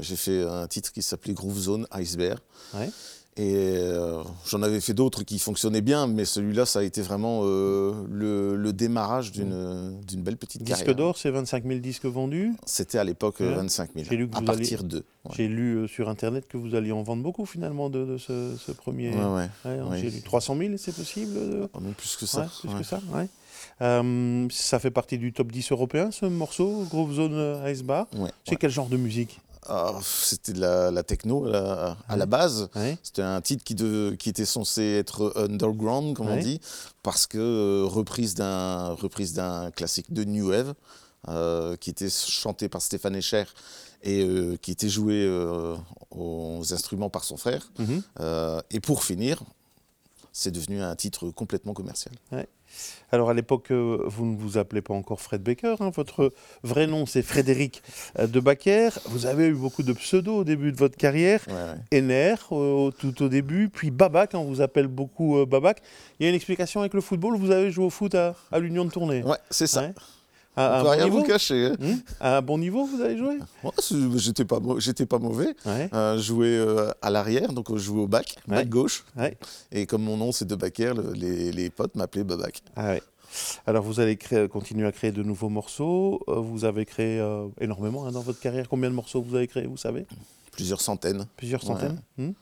j'ai 0.00 0.16
fait 0.16 0.42
un 0.42 0.66
titre 0.66 0.90
qui 0.92 1.02
s'appelait 1.02 1.34
Groove 1.34 1.58
Zone 1.58 1.86
Iceberg. 1.92 2.38
Ouais. 2.74 2.90
Et 3.38 3.54
euh, 3.56 4.22
j'en 4.46 4.60
avais 4.62 4.78
fait 4.80 4.92
d'autres 4.92 5.22
qui 5.22 5.38
fonctionnaient 5.38 5.80
bien, 5.80 6.06
mais 6.06 6.26
celui-là, 6.26 6.66
ça 6.66 6.80
a 6.80 6.82
été 6.82 7.00
vraiment 7.00 7.40
euh, 7.44 8.04
le, 8.10 8.56
le 8.56 8.72
démarrage 8.74 9.32
d'une 9.32 9.98
d'une 10.06 10.20
belle 10.22 10.36
petite 10.36 10.62
Disque 10.62 10.80
carrière. 10.80 10.96
d'or, 10.96 11.16
c'est 11.16 11.30
25 11.30 11.64
000 11.66 11.80
disques 11.80 12.04
vendus. 12.04 12.52
C'était 12.66 12.98
à 12.98 13.04
l'époque 13.04 13.40
euh, 13.40 13.48
Ouais. 13.48 13.56
25 13.56 13.90
000. 13.94 14.06
J'ai 14.10 14.16
lu 14.16 14.28
que 14.28 14.36
à 14.36 14.40
vous 14.40 14.44
partir 14.44 14.84
de. 14.84 14.98
Ouais. 14.98 15.32
J'ai 15.34 15.48
lu 15.48 15.76
euh, 15.76 15.86
sur 15.88 16.10
internet 16.10 16.46
que 16.46 16.58
vous 16.58 16.74
alliez 16.74 16.92
en 16.92 17.02
vendre 17.02 17.22
beaucoup 17.22 17.46
finalement 17.46 17.88
de, 17.88 18.04
de 18.04 18.18
ce, 18.18 18.54
ce 18.58 18.70
premier. 18.70 19.10
Ouais. 19.14 19.48
Ouais, 19.64 19.80
ouais. 19.80 19.98
J'ai 19.98 20.10
lu 20.10 20.20
300 20.20 20.56
000, 20.58 20.74
c'est 20.76 20.94
possible 20.94 21.32
de- 21.34 21.68
Oh, 21.72 21.80
non, 21.80 21.92
plus 21.96 22.16
que 22.16 22.26
ça. 22.26 22.46
plus 22.60 22.68
que 22.74 22.84
ça. 22.84 23.00
Euh, 23.80 24.46
ça 24.50 24.78
fait 24.78 24.90
partie 24.90 25.16
du 25.16 25.32
top 25.32 25.50
10 25.50 25.72
européen, 25.72 26.10
ce 26.10 26.26
morceau, 26.26 26.84
Groove 26.90 27.14
Zone 27.14 27.32
euh, 27.32 27.70
Ice 27.72 27.82
Bar. 27.82 28.06
C'est 28.46 28.56
quel 28.56 28.70
genre 28.70 28.88
de 28.88 28.96
musique? 28.98 29.40
C'était 30.02 30.52
de 30.52 30.60
la, 30.60 30.90
la 30.90 31.02
techno 31.02 31.44
à 31.46 31.50
la, 31.50 31.96
à 32.08 32.12
Ouais. 32.12 32.18
la 32.18 32.26
base. 32.26 32.68
Ouais, 32.74 32.98
C'était 33.02 33.22
un 33.22 33.40
titre 33.40 33.62
qui, 33.64 33.74
de- 33.74 34.16
qui 34.18 34.28
était 34.28 34.44
censé 34.44 34.82
être 34.82 35.32
underground, 35.36 36.14
comme 36.16 36.26
Ouais. 36.28 36.34
on 36.38 36.40
dit, 36.42 36.60
parce 37.02 37.26
que 37.26 37.38
euh, 37.38 37.84
reprise 37.86 38.34
d'un 38.34 38.88
reprise 38.94 39.34
d'un 39.34 39.70
classique 39.70 40.12
de 40.12 40.24
New 40.24 40.48
Wave, 40.50 40.74
euh, 41.28 41.76
qui 41.76 41.90
était 41.90 42.10
chanté 42.10 42.68
par 42.68 42.82
Stéphane 42.82 43.14
Echer 43.14 43.44
et 44.02 44.24
euh, 44.24 44.56
qui 44.60 44.72
était 44.72 44.88
joué 44.88 45.28
aux 46.10 46.62
instruments 46.72 47.10
par 47.10 47.22
son 47.24 47.36
frère. 47.36 47.70
Mhm. 47.78 48.02
Et 48.70 48.80
pour 48.80 49.04
finir, 49.04 49.42
c'est 50.32 50.50
devenu 50.50 50.82
un 50.82 50.96
titre 50.96 51.30
complètement 51.30 51.74
commercial. 51.74 52.14
Alors 53.10 53.28
à 53.28 53.34
l'époque, 53.34 53.70
euh, 53.70 53.98
vous 54.06 54.24
ne 54.24 54.36
vous 54.36 54.56
appelez 54.56 54.80
pas 54.80 54.94
encore 54.94 55.20
Fred 55.20 55.42
Baker. 55.42 55.74
hein. 55.80 55.90
Votre 55.94 56.32
vrai 56.62 56.86
nom, 56.86 57.04
c'est 57.04 57.20
Frédéric 57.22 57.82
euh, 58.18 58.26
de 58.26 58.40
Baker. 58.40 58.88
Vous 59.06 59.26
avez 59.26 59.48
eu 59.48 59.54
beaucoup 59.54 59.82
de 59.82 59.92
pseudos 59.92 60.38
au 60.38 60.44
début 60.44 60.72
de 60.72 60.76
votre 60.78 60.96
carrière. 60.96 61.40
Ouais, 61.48 61.52
ouais. 61.52 61.98
Ener 61.98 62.34
euh, 62.52 62.90
tout 62.90 63.22
au 63.22 63.28
début, 63.28 63.68
puis 63.68 63.90
Babac, 63.90 64.30
on 64.34 64.44
vous 64.44 64.62
appelle 64.62 64.86
beaucoup 64.86 65.38
euh, 65.38 65.44
Babac. 65.44 65.82
Il 66.18 66.24
y 66.24 66.26
a 66.26 66.30
une 66.30 66.36
explication 66.36 66.80
avec 66.80 66.94
le 66.94 67.02
football. 67.02 67.36
Vous 67.36 67.50
avez 67.50 67.70
joué 67.70 67.84
au 67.84 67.90
foot 67.90 68.14
à, 68.14 68.34
à 68.50 68.58
l'Union 68.58 68.84
de 68.86 68.90
Tournai. 68.90 69.22
Ouais, 69.24 69.36
c'est 69.50 69.66
ça. 69.66 69.82
Ouais. 69.82 69.92
À, 70.54 70.80
On 70.80 70.82
peut 70.82 70.88
rien 70.90 71.04
niveau 71.04 71.18
vous 71.20 71.24
cacher. 71.24 71.66
hein. 71.66 71.76
Hmm 71.80 71.96
À 72.20 72.36
un 72.38 72.42
bon 72.42 72.58
niveau, 72.58 72.84
vous 72.84 73.00
avez 73.00 73.16
joué? 73.16 73.38
Ouais, 73.64 73.70
c'est- 73.78 74.18
J'étais 74.18 74.44
pas, 74.44 74.60
mau- 74.60 74.78
j'étais 74.78 75.06
pas 75.06 75.18
mauvais. 75.18 75.54
Ouais. 75.64 75.88
Euh, 75.94 76.20
euh, 76.30 76.92
à 77.00 77.08
l'arrière, 77.10 77.52
donc 77.54 77.72
je 77.72 77.78
jouais 77.78 78.02
au 78.02 78.06
bac, 78.06 78.36
Ouais. 78.48 78.56
bac 78.56 78.68
gauche. 78.68 79.04
Ouais. 79.16 79.38
Et 79.70 79.86
comme 79.86 80.02
mon 80.02 80.16
nom 80.18 80.30
c'est 80.30 80.44
de 80.44 80.54
Baker, 80.54 80.92
le- 80.96 81.12
les, 81.14 81.52
les 81.52 81.70
potes 81.70 81.94
m'appelaient 81.94 82.24
Babac. 82.24 82.60
Ah 82.76 82.90
ouais. 82.90 83.02
Alors 83.66 83.82
vous 83.82 83.98
allez 83.98 84.16
créer- 84.18 84.46
continuer 84.46 84.86
à 84.86 84.92
créer 84.92 85.10
de 85.10 85.22
nouveaux 85.22 85.48
morceaux. 85.48 86.20
Euh, 86.28 86.34
Vous 86.40 86.66
avez 86.66 86.84
créé 86.84 87.18
euh, 87.18 87.46
énormément 87.58 88.04
hein, 88.06 88.12
dans 88.12 88.20
votre 88.20 88.38
carrière. 88.40 88.68
Combien 88.68 88.90
de 88.90 88.94
morceaux 88.94 89.22
vous 89.22 89.34
avez 89.36 89.46
créé, 89.46 89.66
vous 89.66 89.78
savez? 89.78 90.04
Plusieurs 90.50 90.82
centaines. 90.82 91.24
Plusieurs 91.38 91.62
Ouais. 91.62 91.68
centaines 91.68 91.98
Hmm 92.18 92.32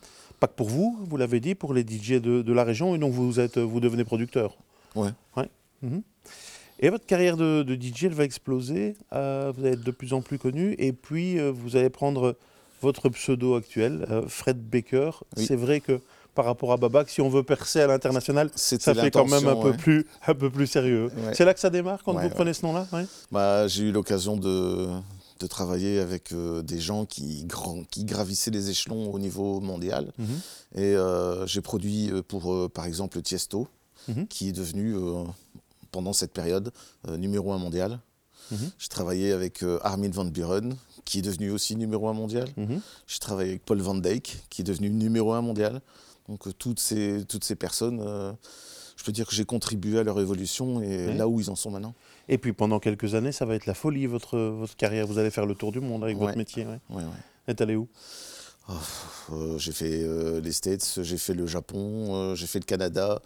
Pas 0.40 0.49
que 0.49 0.55
pour 0.55 0.69
vous, 0.69 0.99
vous 1.09 1.17
l'avez 1.17 1.38
dit, 1.38 1.55
pour 1.55 1.75
les 1.75 1.83
DJ 1.87 2.14
de, 2.21 2.43
de 2.43 2.52
la 2.52 2.64
région, 2.64 2.97
et 2.97 2.99
donc 2.99 3.12
vous, 3.12 3.38
êtes, 3.38 3.59
vous 3.59 3.79
devenez 3.79 4.02
producteur. 4.05 4.57
Ouais. 4.97 5.11
Mhm. 5.83 6.02
Et 6.81 6.89
votre 6.91 7.05
carrière 7.07 7.37
de, 7.37 7.63
de 7.63 7.75
DJ, 7.75 8.05
elle 8.05 8.15
va 8.15 8.25
exploser. 8.25 8.97
euh, 9.13 9.53
vous 9.55 9.65
allez 9.65 9.75
être 9.75 9.85
de 9.85 9.91
plus 9.91 10.13
en 10.13 10.23
plus 10.23 10.39
connu. 10.39 10.75
Et 10.79 10.93
puis, 10.93 11.39
euh, 11.39 11.51
vous 11.51 11.77
allez 11.77 11.91
prendre 11.91 12.37
votre 12.83 13.09
pseudo 13.11 13.55
actuel, 13.55 14.07
euh, 14.11 14.23
Fred 14.27 14.59
Baker. 14.59 15.11
Oui. 15.37 15.45
C'est 15.47 15.57
vrai 15.57 15.81
que 15.81 16.01
par 16.35 16.45
rapport 16.47 16.73
à 16.73 16.77
Babac, 16.79 17.11
si 17.11 17.21
on 17.21 17.29
veut 17.29 17.43
percer 17.43 17.81
à 17.81 17.87
l'international, 17.87 18.51
ça 18.55 18.95
fait 18.95 19.11
quand 19.11 19.27
même 19.29 19.47
un 19.47 19.57
peu, 19.57 19.73
plus, 19.75 20.07
un 20.27 20.35
peu 20.35 20.49
plus 20.49 20.67
sérieux. 20.67 21.11
Ouais. 21.27 21.35
C'est 21.35 21.45
là 21.45 21.53
que 21.53 21.61
ça 21.61 21.69
démarre 21.71 22.03
quand 22.03 22.15
Ouais, 22.15 22.23
vous 22.29 22.35
prenez 22.35 22.55
ce 22.55 22.65
nom-là 22.65 22.87
Bah, 23.31 23.67
j'ai 23.69 23.85
eu 23.85 23.93
l'occasion 23.93 24.37
de 24.37 24.89
de 25.41 25.47
travailler 25.47 25.99
avec 26.01 26.33
euh, 26.33 26.61
des 26.61 26.79
gens 26.81 27.07
qui, 27.07 27.47
grand- 27.47 27.83
qui 27.91 28.05
gravissaient 28.05 28.51
les 28.51 28.69
échelons 28.69 29.11
au 29.11 29.19
niveau 29.19 29.59
mondial. 29.61 30.13
Mhm. 30.19 30.27
Et 30.75 30.95
euh, 30.95 31.47
j'ai 31.47 31.63
produit 31.63 32.11
pour, 32.29 32.53
euh, 32.53 32.69
par 32.69 32.85
exemple, 32.85 33.23
Tiesto, 33.23 33.67
Mhm. 34.09 34.27
qui 34.29 34.51
est 34.51 34.53
devenu, 34.53 34.95
pendant 35.90 36.12
cette 36.12 36.32
période, 36.32 36.73
euh, 37.09 37.16
numéro 37.16 37.52
un 37.52 37.59
mondial. 37.59 38.00
Mhm. 38.50 38.70
J'ai 38.78 38.88
travaillé 38.88 39.32
avec 39.32 39.62
euh, 39.62 39.78
Armin 39.82 40.11
van 40.11 40.25
Buren, 40.25 40.76
qui 41.04 41.18
est 41.18 41.23
devenu 41.23 41.50
aussi 41.50 41.76
numéro 41.76 42.09
un 42.09 42.12
mondial. 42.12 42.49
Mhm. 42.56 42.80
J'ai 43.06 43.18
travaillé 43.18 43.50
avec 43.50 43.64
Paul 43.64 43.80
Van 43.80 43.94
Dyke, 43.94 44.42
qui 44.50 44.62
est 44.62 44.64
devenu 44.64 44.90
numéro 44.90 45.32
un 45.32 45.42
mondial. 45.42 45.80
Donc 46.28 46.47
euh, 46.47 46.52
toutes, 46.52 46.80
ces, 46.80 47.25
toutes 47.28 47.44
ces 47.44 47.56
personnes, 47.56 48.00
euh, 48.04 48.32
je 48.97 49.04
peux 49.04 49.12
dire 49.12 49.26
que 49.26 49.35
j'ai 49.35 49.44
contribué 49.44 49.99
à 49.99 50.02
leur 50.02 50.20
évolution 50.20 50.82
et 50.82 51.14
là 51.14 51.26
où 51.26 51.40
ils 51.40 51.50
en 51.50 51.56
sont 51.56 51.70
maintenant. 51.70 51.94
Et 52.28 52.38
puis 52.38 52.52
pendant 52.52 52.78
quelques 52.78 53.14
années, 53.14 53.32
ça 53.32 53.44
va 53.44 53.54
être 53.54 53.66
la 53.66 53.75
folie, 53.75 54.06
votre, 54.06 54.38
votre 54.38 54.76
carrière. 54.76 55.06
Vous 55.06 55.18
allez 55.18 55.30
faire 55.30 55.47
le 55.47 55.54
tour 55.54 55.73
du 55.73 55.80
monde 55.80 56.04
avec 56.04 56.16
votre 56.16 56.37
métier. 56.37 56.66
Ouais. 56.66 56.78
Ouais, 56.90 57.02
êtes 57.49 57.61
allé 57.61 57.76
où? 57.76 57.88
Euh, 59.32 59.59
j'ai 59.59 59.73
fait 59.73 60.02
euh, 60.04 60.40
les 60.40 60.52
States, 60.52 61.00
j'ai 61.02 61.16
fait 61.18 61.35
le 61.35 61.47
Japon, 61.47 62.35
j'ai 62.37 62.47
fait 62.47 62.61
le 62.61 62.64
Canada. 62.64 63.20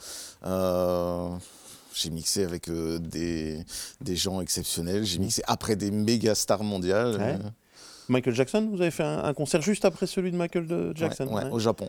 J'ai 1.94 2.10
mixé 2.10 2.44
avec 2.44 2.68
euh, 2.68 2.98
des, 2.98 3.64
des 4.00 4.16
gens 4.16 4.40
exceptionnels. 4.40 5.04
J'ai 5.04 5.18
mixé 5.18 5.42
après 5.46 5.76
des 5.76 5.90
méga 5.90 6.34
stars 6.34 6.64
mondiales. 6.64 7.16
Mmh. 7.18 7.22
Ouais. 7.22 7.34
euh, 7.44 7.50
Michael 8.08 8.34
Jackson, 8.34 8.68
vous 8.70 8.80
avez 8.82 8.90
fait 8.90 9.02
un, 9.04 9.24
un 9.24 9.32
concert 9.34 9.62
juste 9.62 9.84
après 9.84 10.06
celui 10.06 10.30
de 10.30 10.36
Michael 10.36 10.66
de 10.66 10.92
Jackson. 10.94 11.26
ouais, 11.28 11.34
ouais, 11.34 11.44
ouais. 11.44 11.50
au 11.50 11.58
Japon. 11.58 11.88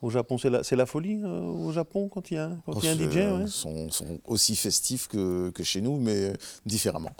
Au 0.00 0.10
Japon, 0.10 0.36
c'est 0.36 0.50
la, 0.50 0.62
la 0.72 0.86
folie 0.86 1.20
euh, 1.22 1.40
au 1.40 1.70
Japon 1.70 2.08
quand 2.08 2.32
il 2.32 2.34
y 2.34 2.36
a, 2.38 2.50
quand 2.66 2.80
il 2.82 2.86
y 2.86 2.88
a 2.88 2.90
un 2.90 2.96
Oh, 2.96 3.08
DJ 3.38 3.42
ouais. 3.42 3.46
sont, 3.46 3.88
sont 3.90 4.18
aussi 4.26 4.56
festifs 4.56 5.06
que, 5.06 5.50
que 5.50 5.62
chez 5.62 5.80
nous, 5.80 5.96
mais 5.98 6.32
différemment. 6.66 7.12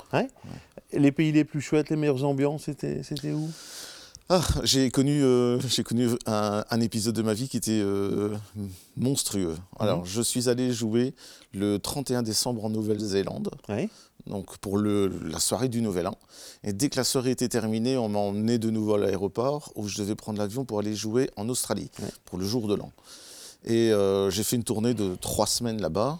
Les 0.93 1.13
pays 1.13 1.31
les 1.31 1.45
plus 1.45 1.61
chouettes, 1.61 1.91
les 1.91 1.97
meilleures 1.97 2.25
ambiances, 2.25 2.65
c'était 2.65 3.05
c'était 3.05 3.31
où? 3.31 3.49
Ah, 4.35 4.41
j'ai 4.65 4.91
connu, 4.91 5.23
euh, 5.23 5.59
j'ai 5.69 5.83
connu 5.85 6.09
un, 6.25 6.65
un 6.71 6.81
épisode 6.81 7.15
de 7.15 7.21
ma 7.21 7.35
vie 7.35 7.49
qui 7.51 7.59
était 7.59 7.81
euh, 7.83 8.35
monstrueux. 8.97 9.57
Alors, 9.79 9.99
Mhm. 10.01 10.05
je 10.07 10.23
suis 10.23 10.49
allé 10.49 10.73
jouer 10.73 11.13
le 11.53 11.79
31 11.79 12.23
décembre 12.23 12.65
en 12.65 12.71
Nouvelle-Zélande, 12.71 13.51
Ouais. 13.69 13.91
donc 14.27 14.57
pour 14.59 14.79
le, 14.79 15.09
la 15.29 15.39
soirée 15.39 15.69
du 15.69 15.83
Nouvel 15.83 16.07
An. 16.07 16.17
Et 16.65 16.73
dès 16.73 16.89
que 16.89 16.97
la 16.97 17.05
soirée 17.05 17.33
était 17.33 17.49
terminée, 17.51 17.99
on 17.99 18.09
m'a 18.09 18.21
emmené 18.21 18.59
de 18.59 18.71
nouveau 18.71 18.95
à 18.95 18.99
l'aéroport 18.99 19.71
où 19.75 19.87
je 19.87 19.99
devais 19.99 20.15
prendre 20.15 20.39
l'avion 20.39 20.65
pour 20.65 20.79
aller 20.79 20.95
jouer 20.97 21.29
en 21.37 21.51
Australie 21.51 21.91
Ouais. 22.01 22.09
pour 22.25 22.39
le 22.39 22.47
jour 22.47 22.69
de 22.69 22.75
l'an. 22.75 22.91
Et 23.67 23.93
euh, 23.93 24.31
j'ai 24.31 24.45
fait 24.45 24.57
une 24.57 24.65
tournée 24.65 24.95
de 24.95 25.15
trois 25.21 25.47
semaines 25.47 25.81
là-bas. 25.83 26.19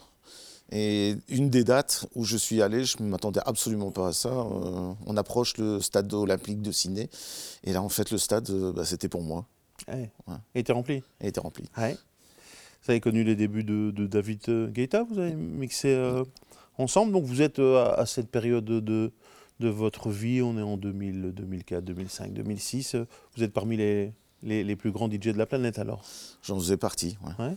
Et 0.75 1.15
une 1.29 1.51
des 1.51 1.63
dates 1.63 2.07
où 2.15 2.25
je 2.25 2.35
suis 2.35 2.61
allé, 2.63 2.83
je 2.83 2.97
ne 3.03 3.07
m'attendais 3.07 3.41
absolument 3.45 3.91
pas 3.91 4.07
à 4.07 4.13
ça. 4.13 4.29
euh, 4.29 4.93
on 5.05 5.17
approche 5.17 5.55
le 5.57 5.79
stade 5.79 6.11
olympique 6.13 6.63
de 6.63 6.71
Sydney. 6.71 7.09
Et 7.63 7.73
là, 7.73 7.81
en 7.83 7.89
fait, 7.89 8.09
le 8.09 8.17
stade, 8.17 8.49
euh, 8.49 8.73
bah, 8.73 8.83
c'était 8.83 9.07
pour 9.09 9.21
moi. 9.21 9.45
ouais. 9.87 10.09
Ouais. 10.27 10.35
Et 10.55 10.61
était 10.61 10.73
rempli 10.73 11.03
Il 11.21 11.27
était 11.27 11.39
rempli. 11.41 11.65
Ouais. 11.77 11.95
Vous 12.83 12.91
avez 12.91 12.99
connu 12.99 13.23
les 13.23 13.35
débuts 13.35 13.63
de, 13.63 13.91
de 13.91 14.07
David 14.07 14.41
euh, 14.49 14.67
Guetta, 14.67 15.03
vous 15.03 15.19
avez 15.19 15.35
mixé 15.35 15.89
euh, 15.93 16.23
ensemble. 16.79 17.11
Donc 17.13 17.23
vous 17.25 17.41
êtes 17.43 17.59
euh, 17.59 17.93
à, 17.95 18.05
cette 18.07 18.29
période 18.31 18.65
de, 18.65 19.11
votre 19.59 20.09
vie, 20.09 20.41
on 20.41 20.57
est 20.57 20.61
en 20.63 20.75
2000, 20.75 21.33
2004, 21.33 21.83
2005, 21.85 22.33
2006. 22.33 22.95
euh, 22.95 23.05
Vous 23.37 23.43
êtes 23.43 23.53
parmi 23.53 23.77
les, 23.77 24.11
les, 24.41 24.63
les 24.63 24.75
plus 24.75 24.91
grands 24.91 25.07
DJ 25.09 25.27
de 25.27 25.37
la 25.37 25.45
planète 25.45 25.77
alors? 25.79 26.03
J'en 26.41 26.55
faisais 26.59 26.77
partie. 26.77 27.17
ouais. 27.39 27.55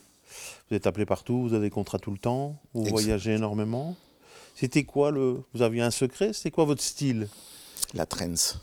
Vous 0.69 0.77
êtes 0.77 0.87
appelé 0.87 1.07
partout, 1.07 1.43
vous 1.43 1.55
avez 1.55 1.67
des 1.67 1.71
contrats 1.71 1.99
tout 1.99 2.11
le 2.11 2.19
temps, 2.19 2.61
vous 2.75 2.85
voyagez 2.85 3.35
énormément. 3.35 3.97
C'était 4.55 4.85
quoi 4.85 5.11
le. 5.11 5.43
Vous 5.53 5.63
aviez 5.63 5.83
un 5.83 5.91
secret 5.91 6.33
C'était 6.33 6.51
quoi 6.51 6.65
votre 6.65 6.83
style? 6.83 7.29
La 7.95 8.07
trance. 8.07 8.59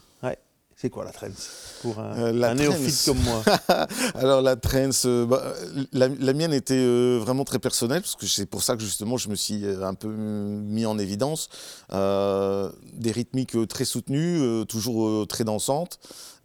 C'est 0.84 0.90
quoi 0.90 1.06
la 1.06 1.14
trance 1.14 1.50
Pour 1.82 1.98
un, 1.98 2.18
Euh, 2.18 2.34
la 2.34 2.50
un 2.50 2.56
néophyte 2.56 3.06
comme 3.06 3.20
moi. 3.24 3.42
Alors 4.16 4.42
la 4.42 4.58
trance, 4.58 5.06
euh, 5.06 5.26
bah, 5.26 5.42
la, 5.94 6.10
la 6.10 6.34
mienne 6.34 6.52
était 6.52 6.74
euh, 6.76 7.20
vraiment 7.22 7.46
très 7.46 7.58
personnelle, 7.60 8.02
parce 8.02 8.18
que 8.18 8.28
c'est 8.28 8.46
pour 8.46 8.64
ça 8.64 8.76
que 8.76 8.84
justement 8.84 9.16
je 9.16 9.30
me 9.30 9.36
suis 9.36 9.64
euh, 9.64 9.82
un 9.88 9.94
peu 9.94 10.10
mis 10.10 10.86
en 10.86 11.00
évidence. 11.00 11.48
Des 11.90 13.12
rythmiques 13.12 13.56
très 13.70 13.86
soutenues, 13.86 14.66
toujours 14.68 15.26
très 15.26 15.46
dansantes, 15.46 16.00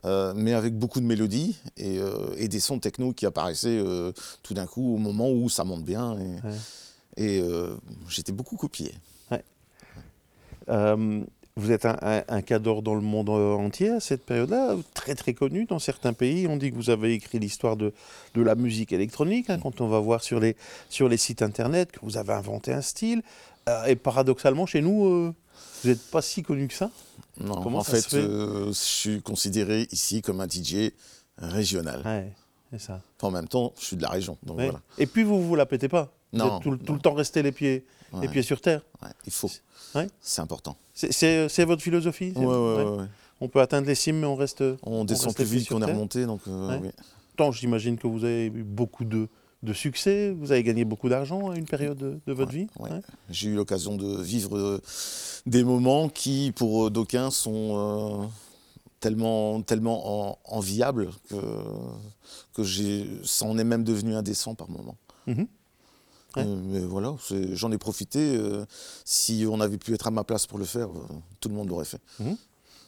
euh, 0.05 0.33
mais 0.37 0.53
avec 0.55 0.79
beaucoup 0.79 1.01
de 1.01 1.07
mélodies 1.07 1.57
et, 1.77 1.99
euh, 1.99 2.13
et 2.37 2.47
des 2.47 2.61
sons 2.61 2.79
techno 2.79 3.13
qui 3.13 3.27
apparaissaient 3.27 3.81
euh, 3.85 4.13
tout 4.45 4.55
d'un 4.55 4.67
coup 4.67 4.95
au 4.95 4.99
moment 4.99 5.33
où 5.33 5.49
ça 5.49 5.65
monte 5.65 5.83
bien. 5.85 6.17
Et, 6.17 6.37
Ouais. 6.47 7.41
et, 7.41 7.43
j'étais 8.09 8.31
beaucoup 8.31 8.57
copié. 8.57 8.95
Vous 11.59 11.73
êtes 11.73 11.85
un, 11.85 11.97
un, 12.03 12.23
un 12.29 12.43
cadre 12.43 12.81
dans 12.83 12.95
le 12.95 13.01
monde 13.01 13.29
euh, 13.31 13.55
entier 13.55 13.91
à 13.91 14.01
cette 14.01 14.25
période-là, 14.25 14.77
très 14.95 15.15
très 15.15 15.35
connu 15.35 15.65
dans 15.65 15.79
certains 15.79 16.13
pays. 16.13 16.47
On 16.47 16.57
dit 16.57 16.71
que 16.71 16.77
vous 16.77 16.91
avez 16.91 17.13
écrit 17.15 17.39
l'histoire 17.39 17.77
de, 17.77 17.93
de 18.35 18.43
la 18.43 18.55
musique 18.55 18.93
électronique, 18.93 19.51
hein, 19.51 19.59
quand 19.63 19.81
on 19.81 19.89
va 19.89 19.99
voir 19.99 20.23
sur 20.23 20.41
les, 20.41 20.57
sur 20.89 21.09
les 21.09 21.17
sites 21.17 21.43
internet, 21.43 21.93
que 21.93 21.99
vous 22.03 22.17
avez 22.17 22.33
inventé 22.33 22.73
un 22.73 22.81
style. 22.83 23.23
Euh, 23.69 23.85
et 23.87 23.97
paradoxalement, 23.97 24.67
chez 24.67 24.81
nous, 24.81 25.07
euh, 25.07 25.35
vous 25.83 25.89
n'êtes 25.91 26.11
pas 26.11 26.23
si 26.23 26.43
connu 26.43 26.69
que 26.69 26.75
ça? 26.75 26.91
Non, 27.41 27.61
Comment 27.63 27.79
en 27.79 27.85
ça 27.85 27.93
fait, 27.93 28.01
se 28.01 28.09
fait 28.09 28.17
euh, 28.17 28.67
je 28.69 28.73
suis 28.73 29.21
considéré 29.23 29.87
ici 29.93 30.23
comme 30.23 30.41
un 30.41 30.49
DJ 30.49 30.93
régional. 31.39 32.03
Ouais, 32.05 32.33
c'est 32.71 32.81
ça. 32.81 33.01
En 33.23 33.31
même 33.31 33.49
temps, 33.49 33.73
je 33.79 33.85
suis 33.85 33.97
de 33.97 34.03
la 34.03 34.09
région, 34.11 34.39
donc 34.43 34.59
Ouais. 34.59 34.65
voilà. 34.65 34.81
Et 34.99 35.07
puis 35.07 35.23
vous 35.23 35.43
vous 35.47 35.55
la 35.55 35.67
pétez 35.67 35.89
pas? 35.89 36.13
Vous 36.33 36.39
Non, 36.39 36.57
êtes 36.57 36.63
tout, 36.63 36.71
le- 36.71 36.79
tout 36.79 36.85
non. 36.93 36.95
le 36.95 37.01
temps 37.01 37.15
resté 37.15 37.43
les 37.43 37.53
pieds, 37.53 37.85
les 38.21 38.29
pieds 38.29 38.43
sur 38.43 38.61
terre? 38.61 38.83
il 39.27 39.33
faut. 39.33 39.51
C'est 40.21 40.41
important. 40.43 40.77
C'est- 40.99 41.13
votre 41.65 41.83
philosophie 41.83 42.33
Ouais, 42.37 42.45
ouais, 42.47 42.85
ouais. 42.99 43.05
On 43.41 43.49
peut 43.49 43.61
atteindre 43.61 43.87
les 43.87 43.95
cimes, 43.95 44.19
mais 44.21 44.27
on 44.27 44.35
reste. 44.35 44.65
On 44.83 45.05
descend 45.05 45.27
reste 45.27 45.37
plus 45.37 45.45
vite 45.61 45.69
qu'on 45.69 45.81
est 45.83 45.85
remonté, 45.93 46.27
donc 46.27 46.41
euh, 46.49 46.79
oui. 46.83 46.89
Tant, 47.37 47.53
j'imagine 47.53 47.97
que 47.97 48.09
vous 48.09 48.25
avez 48.25 48.47
eu 48.47 48.65
beaucoup 48.65 49.05
de, 49.05 49.29
de 49.63 49.73
succès. 49.73 50.35
Vous 50.37 50.51
avez 50.51 50.65
gagné 50.65 50.85
beaucoup 50.85 51.09
d'argent 51.09 51.51
à 51.51 51.57
une 51.57 51.67
période 51.67 51.97
de, 51.99 52.19
de 52.27 52.33
votre 52.33 52.51
vie. 52.51 52.67
J'ai 53.31 53.51
eu 53.51 53.55
l'occasion 53.55 53.95
de 53.97 54.21
vivre 54.21 54.57
euh, 54.59 54.81
des 55.47 55.63
moments 55.63 56.09
qui, 56.09 56.53
pour 56.57 56.87
euh, 56.87 56.91
d'aucuns, 56.91 57.31
sont 57.31 58.23
euh, 58.25 58.27
tellement, 58.99 59.63
tellement 59.63 60.31
en- 60.31 60.39
que, 61.31 61.37
que 62.55 62.65
j'ai, 62.65 63.07
ça 63.23 63.45
en 63.47 63.57
est 63.57 63.63
même 63.65 63.85
devenu 63.85 64.15
indécent 64.17 64.57
par 64.57 64.69
moments. 64.69 64.97
Mhm. 65.29 65.39
Ouais. 65.39 65.47
Mais 66.45 66.81
voilà, 66.81 67.15
j'en 67.53 67.71
ai 67.73 67.79
profité. 67.79 68.37
euh, 68.37 68.65
si 69.05 69.47
on 69.51 69.61
avait 69.61 69.79
pu 69.79 69.95
être 69.95 70.07
à 70.07 70.11
ma 70.11 70.25
place 70.25 70.47
pour 70.47 70.59
le 70.59 70.65
faire, 70.65 70.89
euh, 70.89 71.01
tout 71.41 71.49
le 71.49 71.55
monde 71.55 71.69
l'aurait 71.69 71.85
fait. 71.85 72.01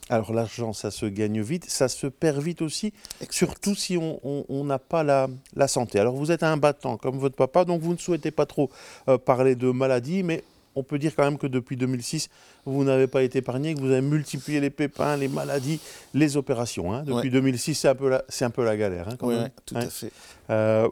Alors 0.08 0.32
l'argent, 0.32 0.72
ça 0.72 0.90
se 0.90 1.06
gagne 1.06 1.40
vite, 1.40 1.70
ça 1.70 1.88
se 1.88 2.08
perd 2.08 2.38
vite 2.42 2.62
aussi, 2.62 2.92
Exact. 3.20 3.32
surtout 3.32 3.74
si 3.76 3.96
on 3.96 4.64
n'a 4.64 4.80
pas 4.80 5.04
la, 5.04 5.28
la 5.54 5.68
santé. 5.68 6.00
Alors 6.00 6.14
vous 6.16 6.32
êtes 6.32 6.42
un 6.42 6.56
battant 6.56 6.96
comme 6.96 7.18
votre 7.18 7.36
papa, 7.36 7.64
donc 7.64 7.80
vous 7.80 7.92
ne 7.92 7.98
souhaitez 7.98 8.32
pas 8.32 8.44
trop 8.46 8.70
euh, 9.08 9.18
parler 9.18 9.54
de 9.54 9.70
maladie, 9.70 10.24
mais 10.24 10.42
on 10.76 10.82
peut 10.84 10.98
dire 10.98 11.14
quand 11.16 11.24
même 11.24 11.36
que 11.38 11.46
depuis 11.48 11.76
2006, 11.76 12.28
vous 12.64 12.84
n'avez 12.84 13.06
pas 13.08 13.22
été 13.22 13.38
épargné, 13.38 13.74
que 13.74 13.80
vous 13.80 13.90
avez 13.90 14.00
multiplié 14.02 14.60
les 14.60 14.70
pépins, 14.70 15.16
les 15.16 15.26
maladies, 15.28 15.80
les 16.14 16.36
opérations. 16.36 16.92
hein. 16.92 17.02
Depuis 17.02 17.14
Ouais. 17.14 17.30
2006, 17.30 17.74
c'est 17.74 17.88
un, 17.88 17.94
peu 17.94 18.08
la- 18.08 18.24
c'est 18.28 18.44
un 18.44 18.50
peu 18.50 18.64
la 18.64 18.76
galère. 18.76 19.08
hein, 19.08 19.16
quand 19.18 19.26
Oui, 19.28 19.34
même. 19.34 19.50
tout 19.66 19.74
Ouais. 19.74 19.84
à 19.84 19.90
fait. 19.90 20.12
Euh, 20.50 20.88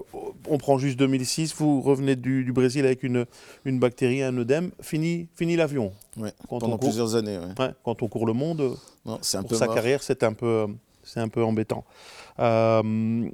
on 0.48 0.58
prend 0.58 0.78
juste 0.78 0.98
2006, 0.98 1.54
vous 1.56 1.80
revenez 1.80 2.16
du, 2.16 2.44
du 2.44 2.52
Brésil 2.52 2.84
avec 2.84 3.02
une, 3.02 3.24
une 3.64 3.78
bactérie, 3.78 4.22
un 4.22 4.36
œdème, 4.36 4.70
fini, 4.80 5.28
fini 5.36 5.56
l'avion. 5.56 5.92
Ouais. 6.16 6.32
Quand 6.48 6.56
on 6.56 6.58
Pendant 6.60 6.78
court- 6.78 6.88
plusieurs 6.88 7.14
années. 7.14 7.38
Ouais, 7.38 7.70
quand 7.84 8.02
on 8.02 8.08
court 8.08 8.26
le 8.26 8.32
monde, 8.32 8.60
euh, 8.60 8.74
Non, 9.06 9.18
c'est 9.22 9.36
un 9.36 9.42
pour 9.42 9.50
peu 9.50 9.56
sa 9.56 9.66
mort. 9.66 9.74
carrière, 9.76 10.02
c'est 10.02 10.22
un 10.24 10.32
peu, 10.32 10.66
c'est 11.04 11.20
un 11.20 11.28
peu 11.28 11.42
embêtant. 11.44 11.84
Euh, 12.40 13.28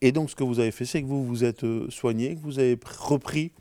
et 0.00 0.12
donc, 0.12 0.30
ce 0.30 0.34
que 0.36 0.44
vous 0.44 0.60
avez 0.60 0.70
fait, 0.70 0.84
c'est 0.84 1.02
que 1.02 1.06
vous 1.06 1.24
vous 1.24 1.44
êtes 1.44 1.64
soigné, 1.90 2.34
que 2.36 2.40
vous 2.40 2.58
avez 2.58 2.76
pr- 2.76 2.96
repris 2.98 3.52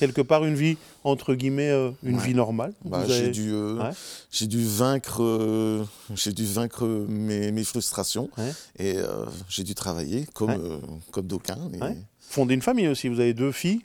quelque 0.00 0.20
part 0.22 0.44
une 0.44 0.56
vie 0.56 0.76
entre 1.04 1.34
guillemets, 1.34 1.70
euh, 1.70 1.90
une 2.02 2.16
Ouais. 2.16 2.26
vie 2.26 2.34
normale. 2.34 2.72
Bah, 2.84 3.04
j'ai 3.06 3.28
dû, 3.28 3.52
euh, 3.52 3.78
Ouais. 3.78 3.90
j'ai 4.32 4.46
dû 4.48 4.64
vaincre, 4.64 5.22
euh, 5.22 5.84
j'ai 6.16 6.32
dû 6.32 6.44
vaincre 6.44 6.84
mes, 7.08 7.52
mes 7.52 7.64
frustrations 7.64 8.28
Ouais. 8.36 8.52
et 8.78 8.96
j'ai 9.48 9.62
dû 9.62 9.74
travailler 9.74 10.26
comme, 10.34 10.80
comme 11.12 11.26
d'aucuns. 11.26 11.68
et- 11.74 11.96
fonder 12.18 12.54
une 12.54 12.62
famille 12.62 12.88
aussi. 12.88 13.08
Vous 13.08 13.20
avez 13.20 13.34
deux 13.34 13.52
filles. 13.52 13.80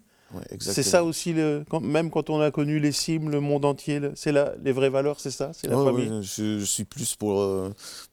C'est 0.60 0.84
ça 0.84 1.04
aussi, 1.06 1.32
le, 1.34 1.64
quand- 1.70 1.80
même 1.80 2.10
quand 2.10 2.30
on 2.30 2.42
a 2.42 2.52
connu 2.52 2.80
les 2.80 2.92
cimes, 2.92 3.30
le 3.30 3.40
monde 3.40 3.64
entier, 3.64 4.00
le- 4.00 4.12
c'est 4.16 4.32
la- 4.34 4.54
les 4.64 4.72
vraies 4.74 4.90
valeurs, 4.90 5.20
c'est 5.20 5.32
ça, 5.32 5.52
c'est 5.54 5.68
la 5.68 5.78
famille. 5.78 6.10
je, 6.24 6.60
je 6.60 6.66
suis 6.66 6.84
plus 6.84 7.16
pour, 7.16 7.42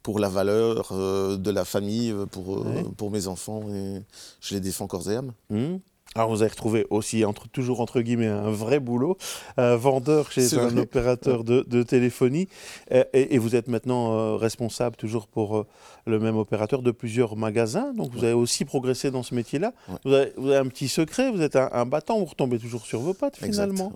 pour 0.05 0.21
la 0.21 0.29
valeur 0.29 0.93
de 1.39 1.51
la 1.51 1.65
famille, 1.65 2.15
pour, 2.31 2.65
pour 2.97 3.11
mes 3.11 3.27
enfants 3.27 3.63
et 3.75 4.03
je 4.41 4.55
les 4.55 4.61
défends 4.61 4.87
corps 4.87 5.11
et 5.11 5.17
âme. 5.17 5.33
Hmm. 5.51 5.79
Alors 6.15 6.29
vous 6.29 6.43
avez 6.43 6.51
retrouvé 6.51 6.87
aussi, 6.91 7.25
entre, 7.25 7.49
toujours 7.49 7.81
entre 7.81 8.03
guillemets, 8.03 8.27
un 8.27 8.51
vrai 8.51 8.81
boulot, 8.81 9.17
euh, 9.59 9.77
vendeur 9.79 10.31
chez 10.31 10.59
un 10.59 10.69
vrai. 10.69 10.83
opérateur 10.83 11.43
de, 11.43 11.65
de 11.67 11.83
téléphonie, 11.83 12.49
Euh, 12.91 13.05
et, 13.15 13.35
et 13.35 13.39
vous 13.39 13.57
êtes 13.57 13.69
maintenant 13.69 14.13
euh, 14.13 14.37
responsable 14.37 14.97
toujours 14.97 15.27
pour 15.27 15.57
euh, 15.57 15.67
le 16.07 16.19
même 16.19 16.37
opérateur 16.37 16.83
de 16.83 16.91
plusieurs 16.91 17.37
magasins, 17.37 17.95
donc 17.95 18.13
vous 18.13 18.25
avez 18.25 18.35
aussi 18.35 18.65
progressé 18.65 19.11
dans 19.11 19.23
ce 19.23 19.35
métier-là. 19.35 19.73
Ouais. 19.89 19.99
Vous, 20.05 20.13
avez, 20.13 20.33
vous 20.37 20.49
avez 20.49 20.59
un 20.59 20.69
petit 20.69 20.89
secret, 20.89 21.31
vous 21.31 21.41
êtes 21.41 21.57
un, 21.57 21.71
un 21.73 21.87
battant, 21.87 22.19
vous 22.19 22.27
retombez 22.27 22.59
toujours 22.59 22.85
sur 22.85 23.01
vos 23.01 23.15
pattes 23.15 23.37
finalement. 23.37 23.93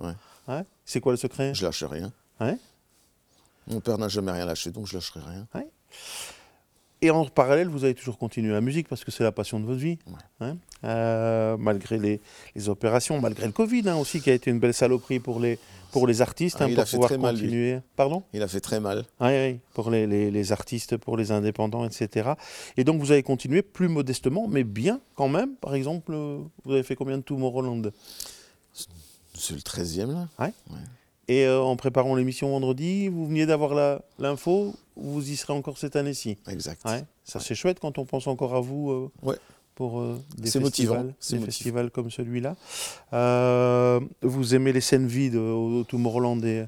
Ouais. 0.47 0.63
C'est 0.85 1.01
quoi 1.01 1.11
le 1.13 1.17
secret? 1.17 1.53
Je 1.53 1.65
lâche 1.65 1.83
rien. 1.83 2.11
Mon 3.67 3.79
père 3.81 3.97
n'a 3.97 4.07
jamais 4.07 4.31
rien 4.31 4.45
lâché, 4.45 4.71
donc 4.71 4.87
je 4.87 4.95
lâcherai 4.95 5.19
rien. 5.19 5.45
Et 7.01 7.11
en 7.11 7.25
parallèle, 7.25 7.67
vous 7.69 7.83
avez 7.83 7.93
toujours 7.93 8.17
continué 8.17 8.51
la 8.51 8.61
musique 8.61 8.87
parce 8.87 9.03
que 9.03 9.11
c'est 9.11 9.23
la 9.23 9.31
passion 9.31 9.59
de 9.59 9.65
votre 9.65 9.79
vie. 9.79 9.99
Ouais. 10.07 10.13
Hein 10.47 10.57
Euh, 10.83 11.55
malgré 11.57 11.97
les, 11.99 12.21
les 12.55 12.69
opérations, 12.69 13.19
malgré 13.21 13.45
le 13.45 13.51
Covid 13.51 13.83
hein, 13.87 13.97
aussi, 13.97 14.19
qui 14.21 14.29
a 14.31 14.33
été 14.33 14.49
une 14.49 14.59
belle 14.59 14.73
saloperie 14.73 15.19
pour 15.19 15.39
les, 15.39 15.59
pour 15.91 16.07
les 16.07 16.21
artistes, 16.21 16.57
Ah, 16.59 16.63
hein, 16.63 16.67
il 16.69 16.73
pour 16.75 16.81
a 16.83 16.85
fait 16.85 16.91
pouvoir 16.97 17.09
très 17.09 17.17
mal, 17.19 17.35
lui. 17.35 17.41
continuer. 17.43 17.79
Pardon? 17.95 18.23
Il 18.33 18.41
a 18.41 18.47
fait 18.47 18.59
très 18.61 18.79
mal. 18.79 19.05
Oui, 19.21 19.27
oui, 19.29 19.59
pour 19.75 19.91
les, 19.91 20.07
les- 20.07 20.31
les 20.31 20.51
artistes, 20.51 20.97
pour 20.97 21.17
les 21.17 21.31
indépendants, 21.31 21.85
etc. 21.85 22.31
Et 22.77 22.83
donc 22.83 22.99
vous 22.99 23.11
avez 23.11 23.21
continué 23.23 23.61
plus 23.61 23.89
modestement, 23.89 24.47
mais 24.47 24.63
bien 24.63 24.99
quand 25.15 25.29
même. 25.29 25.55
Par 25.55 25.75
exemple, 25.75 26.13
vous 26.13 26.71
avez 26.71 26.83
fait 26.83 26.95
combien 26.95 27.17
de 27.17 27.23
Tomorrowland? 27.23 27.91
C'est 29.35 29.53
le 29.53 29.59
13e, 29.61 30.11
là. 30.39 30.51
Et 31.27 31.45
euh, 31.45 31.59
en 31.61 31.75
préparant 31.75 32.15
l'émission 32.15 32.49
vendredi, 32.49 33.07
vous 33.09 33.27
veniez 33.27 33.45
d'avoir 33.45 33.99
l'info, 34.17 34.73
vous 34.99 35.29
y 35.29 35.35
serez 35.35 35.53
encore 35.53 35.77
cette 35.77 35.95
année-ci. 35.95 36.37
Exact. 36.49 36.81
Ouais, 36.85 37.03
ça 37.23 37.39
c'est 37.39 37.55
chouette 37.55 37.79
quand 37.79 37.97
on 37.97 38.05
pense 38.05 38.27
encore 38.27 38.55
à 38.55 38.61
vous 38.61 38.91
euh, 38.91 39.11
Ouais. 39.21 39.35
pour 39.75 39.99
euh, 39.99 40.19
des, 40.37 40.49
festivals, 40.51 41.13
des 41.29 41.39
festivals 41.39 41.91
comme 41.91 42.09
celui-là. 42.11 42.55
Euh, 43.13 43.99
vous 44.21 44.55
aimez 44.55 44.73
les 44.73 44.81
scènes 44.81 45.07
vides 45.07 45.35
au, 45.35 45.79
au 45.79 45.83
Tomorrowland 45.83 46.41
et, 46.43 46.65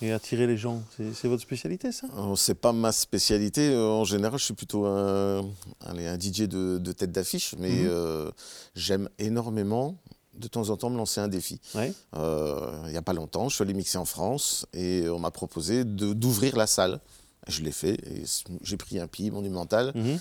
et 0.00 0.12
attirer 0.12 0.46
les 0.46 0.56
gens, 0.56 0.82
c'est 1.14 1.26
votre 1.28 1.42
spécialité 1.42 1.90
ça? 1.92 2.06
C'est 2.36 2.54
pas 2.54 2.72
ma 2.72 2.92
spécialité. 2.92 3.74
En 3.76 4.04
général, 4.04 4.38
je 4.38 4.44
suis 4.44 4.54
plutôt 4.54 4.86
un, 4.86 5.44
allez, 5.84 6.06
un 6.06 6.18
DJ 6.18 6.42
de, 6.42 6.78
de 6.78 6.92
tête 6.92 7.10
d'affiche, 7.12 7.54
mais 7.58 7.70
Mhm. 7.70 7.86
euh, 7.90 8.30
j'aime 8.76 9.08
énormément 9.18 9.96
de 10.34 10.46
temps 10.46 10.70
en 10.70 10.76
temps 10.76 10.88
me 10.88 10.96
lancer 10.96 11.20
un 11.20 11.26
défi. 11.26 11.60
Ouais. 11.74 11.92
Euh, 12.16 12.70
il 12.84 12.90
n'y 12.92 12.96
a 12.96 13.02
pas 13.02 13.12
longtemps, 13.12 13.48
je 13.48 13.56
suis 13.56 13.62
allé 13.62 13.74
mixer 13.74 13.98
en 13.98 14.04
France 14.04 14.66
et 14.72 15.08
on 15.08 15.18
m'a 15.18 15.32
proposé 15.32 15.84
d'ouvrir 15.84 16.56
la 16.56 16.68
salle. 16.68 17.00
Je 17.48 17.62
l'ai 17.62 17.72
fait 17.72 17.98
j'ai 18.62 18.76
pris 18.76 18.98
un 18.98 19.06
pied 19.06 19.30
monumental. 19.30 19.92
Mhm. 19.94 20.18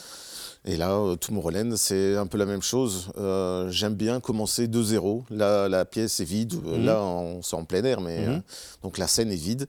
Et 0.65 0.75
là, 0.75 0.91
euh, 0.97 1.15
Tomorrowland, 1.15 1.75
c'est 1.77 2.17
un 2.17 2.25
peu 2.27 2.37
la 2.37 2.45
même 2.45 2.61
chose. 2.61 3.09
Euh, 3.17 3.69
J'aime 3.71 3.95
bien 3.95 4.19
commencer 4.19 4.67
de 4.67 4.81
zéro. 4.83 5.23
Là, 5.29 5.69
la 5.69 5.85
pièce 5.85 6.19
est 6.19 6.25
vide. 6.25 6.55
Mhm. 6.63 6.85
Là, 6.85 7.01
on, 7.01 7.41
c'est 7.41 7.55
en 7.55 7.63
plein 7.63 7.83
air, 7.83 8.01
mais 8.01 8.19
Mhm. 8.19 8.33
euh, 8.33 8.39
donc 8.83 8.97
la 8.97 9.07
scène 9.07 9.31
est 9.31 9.35
vide. 9.35 9.67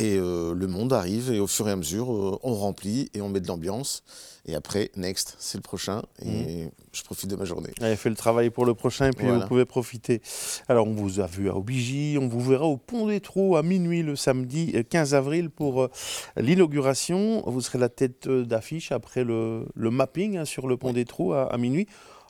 Et 0.00 0.16
euh, 0.16 0.54
le 0.54 0.66
monde 0.66 0.92
arrive 0.92 1.32
et 1.32 1.40
au 1.40 1.46
fur 1.46 1.68
et 1.68 1.72
à 1.72 1.76
mesure, 1.76 2.12
euh, 2.12 2.38
on 2.42 2.54
remplit 2.54 3.10
et 3.14 3.20
on 3.20 3.28
met 3.28 3.40
de 3.40 3.48
l'ambiance. 3.48 4.02
Et 4.46 4.54
après, 4.54 4.90
next, 4.96 5.34
c'est 5.38 5.58
le 5.58 5.62
prochain. 5.62 6.02
Et 6.24 6.68
je 6.92 7.02
profite 7.02 7.28
de 7.28 7.36
ma 7.36 7.44
journée. 7.44 7.70
Avez 7.80 7.96
fait 7.96 8.08
le 8.08 8.16
travail 8.16 8.48
pour 8.50 8.64
le 8.64 8.72
prochain, 8.74 9.10
puis 9.10 9.26
Voilà. 9.26 9.40
vous 9.42 9.48
pouvez 9.48 9.64
profiter. 9.66 10.22
Alors, 10.68 10.86
on 10.86 10.94
vous 10.94 11.20
a 11.20 11.26
vu 11.26 11.50
à 11.50 11.56
Obigi, 11.56 12.16
on 12.18 12.28
vous 12.28 12.40
verra 12.40 12.64
au 12.64 12.76
Pont 12.78 13.08
des 13.08 13.20
Trous 13.20 13.56
à 13.56 13.62
minuit 13.62 14.02
le 14.02 14.16
samedi 14.16 14.72
euh, 14.74 14.82
15 14.88 15.14
avril 15.14 15.50
pour 15.50 15.82
euh, 15.82 15.90
l'inauguration. 16.36 17.42
Vous 17.46 17.60
serez 17.60 17.78
la 17.78 17.88
tête 17.88 18.26
euh, 18.26 18.44
d'affiche 18.44 18.92
après 18.92 19.24
le, 19.24 19.66
le 19.74 19.90
mapping 19.90 20.38
hein, 20.38 20.44
sur 20.44 20.66
le 20.66 20.76
Pont 20.76 20.92
des 20.92 21.04
Trous 21.04 21.32
à, 21.34 21.52
à 21.52 21.58
minuit. 21.58 21.86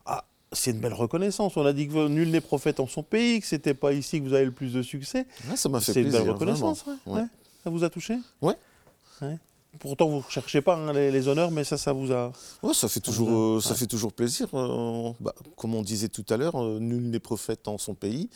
Ah, 0.06 0.25
c'est 0.52 0.72
une 0.72 0.80
belle 0.80 0.94
reconnaissance. 0.94 1.56
On 1.56 1.64
a 1.66 1.72
dit 1.72 1.87
que 1.88 2.08
nul 2.08 2.30
n'est 2.30 2.40
prophète 2.40 2.80
en 2.80 2.87
son 2.88 3.02
pays, 3.02 3.40
que 3.40 3.46
c'était 3.46 3.75
pas 3.75 3.92
ici 3.92 4.20
que 4.20 4.26
vous 4.26 4.34
avez 4.34 4.44
le 4.46 4.52
plus 4.52 4.72
de 4.72 4.82
succès. 4.82 5.26
Ouais, 5.48 5.56
ça 5.56 5.68
m'a 5.68 5.80
fait 5.80 5.92
C'est 5.92 6.00
une 6.00 6.08
plaisir. 6.08 6.25
belle 6.25 6.32
reconnaissance. 6.32 6.84
Ouais. 7.06 7.22
Ça 7.68 7.72
vous 7.72 7.84
a 7.84 7.90
touché? 7.90 8.16
Ouais. 8.40 8.56
Ouais. 9.20 9.37
Pourtant, 9.78 10.08
vous 10.08 10.16
ne 10.16 10.30
cherchez 10.30 10.62
pas 10.62 10.75
hein, 10.75 10.90
les, 10.94 11.10
les 11.10 11.28
honneurs, 11.28 11.50
mais 11.50 11.64
ça, 11.64 11.76
ça 11.76 11.92
vous 11.92 12.10
a. 12.12 12.32
Ouais, 12.62 12.72
ça 12.72 12.88
fait 12.88 13.00
toujours, 13.00 13.28
a- 13.28 13.32
euh, 13.56 13.60
ça 13.60 13.72
ouais. 13.72 13.76
fait 13.76 13.87
toujours 13.87 14.14
plaisir. 14.14 14.48
euh, 14.54 15.12
bah, 15.20 15.34
comme 15.54 15.75
on 15.75 15.82
disait 15.82 16.08
tout 16.08 16.25
à 16.30 16.38
l'heure, 16.38 16.54
euh, 16.56 16.78
nul 16.78 17.10
n'est 17.10 17.20
prophète 17.20 17.68
en 17.68 17.76
son 17.76 17.94
pays. 17.94 18.30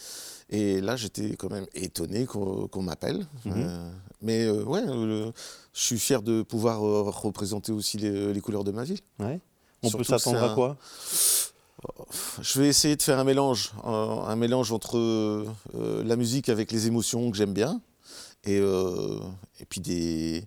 Et 0.50 0.82
là, 0.82 0.96
j'étais 0.96 1.34
quand 1.36 1.50
même 1.50 1.64
étonné 1.72 2.26
qu'on 2.26 2.82
m'appelle. 2.82 3.26
Mhm. 3.46 3.54
Euh, 3.56 3.90
mais 4.20 4.44
euh, 4.44 4.64
ouais, 4.64 4.82
euh, 4.86 5.32
je 5.72 5.80
suis 5.80 5.98
fier 5.98 6.20
de 6.20 6.42
pouvoir 6.42 6.84
euh, 6.86 7.00
représenter 7.08 7.72
aussi 7.72 7.96
les, 7.96 8.34
les 8.34 8.40
couleurs 8.42 8.64
de 8.64 8.70
ma 8.70 8.84
ville. 8.84 9.00
Ouais. 9.18 9.40
On 9.82 9.88
Surtout 9.88 10.04
peut 10.04 10.18
s'attendre 10.18 10.42
à 10.42 10.54
quoi? 10.54 10.76
Je 12.42 12.60
vais 12.60 12.68
essayer 12.68 12.96
de 12.96 13.02
faire 13.02 13.18
un 13.18 13.24
mélange, 13.24 13.72
un, 13.82 14.24
un 14.28 14.36
mélange 14.36 14.72
entre 14.72 14.98
euh, 14.98 15.46
la 16.04 16.16
musique 16.16 16.50
avec 16.50 16.70
les 16.70 16.86
émotions 16.86 17.30
que 17.30 17.36
j'aime 17.38 17.54
bien, 17.54 17.80
et, 18.44 18.58
euh, 18.60 19.18
et 19.60 19.64
puis 19.64 19.80
des, 19.80 20.44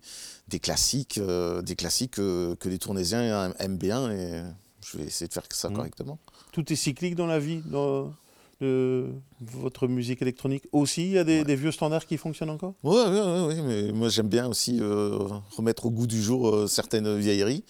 des 0.48 0.60
classiques, 0.60 1.18
euh, 1.18 1.62
des 1.62 1.76
classiques 1.76 2.20
euh, 2.20 2.56
que 2.56 2.70
les 2.70 2.78
Tournaisiens 2.80 3.54
aiment 3.60 3.78
bien, 3.78 4.12
et 4.12 4.44
je 4.86 4.98
vais 4.98 5.06
essayer 5.06 5.28
de 5.28 5.34
faire 5.34 5.44
ça 5.52 5.70
Mhm. 5.70 5.76
correctement. 5.76 6.20
Tout 6.52 6.72
est 6.72 6.76
cyclique 6.76 7.16
dans 7.16 7.26
la 7.28 7.40
vie 7.40 7.62
dans, 7.66 8.14
de 8.62 9.10
votre 9.42 9.88
musique 9.90 10.22
électronique 10.22 10.64
aussi 10.72 11.02
Il 11.08 11.12
y 11.12 11.18
a 11.18 11.26
des, 11.26 11.44
des 11.44 11.58
vieux 11.58 11.72
standards 11.74 12.06
qui 12.06 12.16
fonctionnent 12.18 12.52
encore? 12.52 12.74
Oui, 12.84 12.96
ouais, 12.96 13.10
ouais, 13.10 13.46
ouais, 13.48 13.62
mais 13.62 13.92
moi 13.92 14.08
j'aime 14.08 14.30
bien 14.30 14.48
aussi 14.48 14.80
euh, 14.80 15.18
remettre 15.58 15.86
au 15.88 15.92
goût 15.92 16.08
du 16.08 16.22
jour 16.22 16.70
certaines 16.70 17.18
vieilleries. 17.18 17.66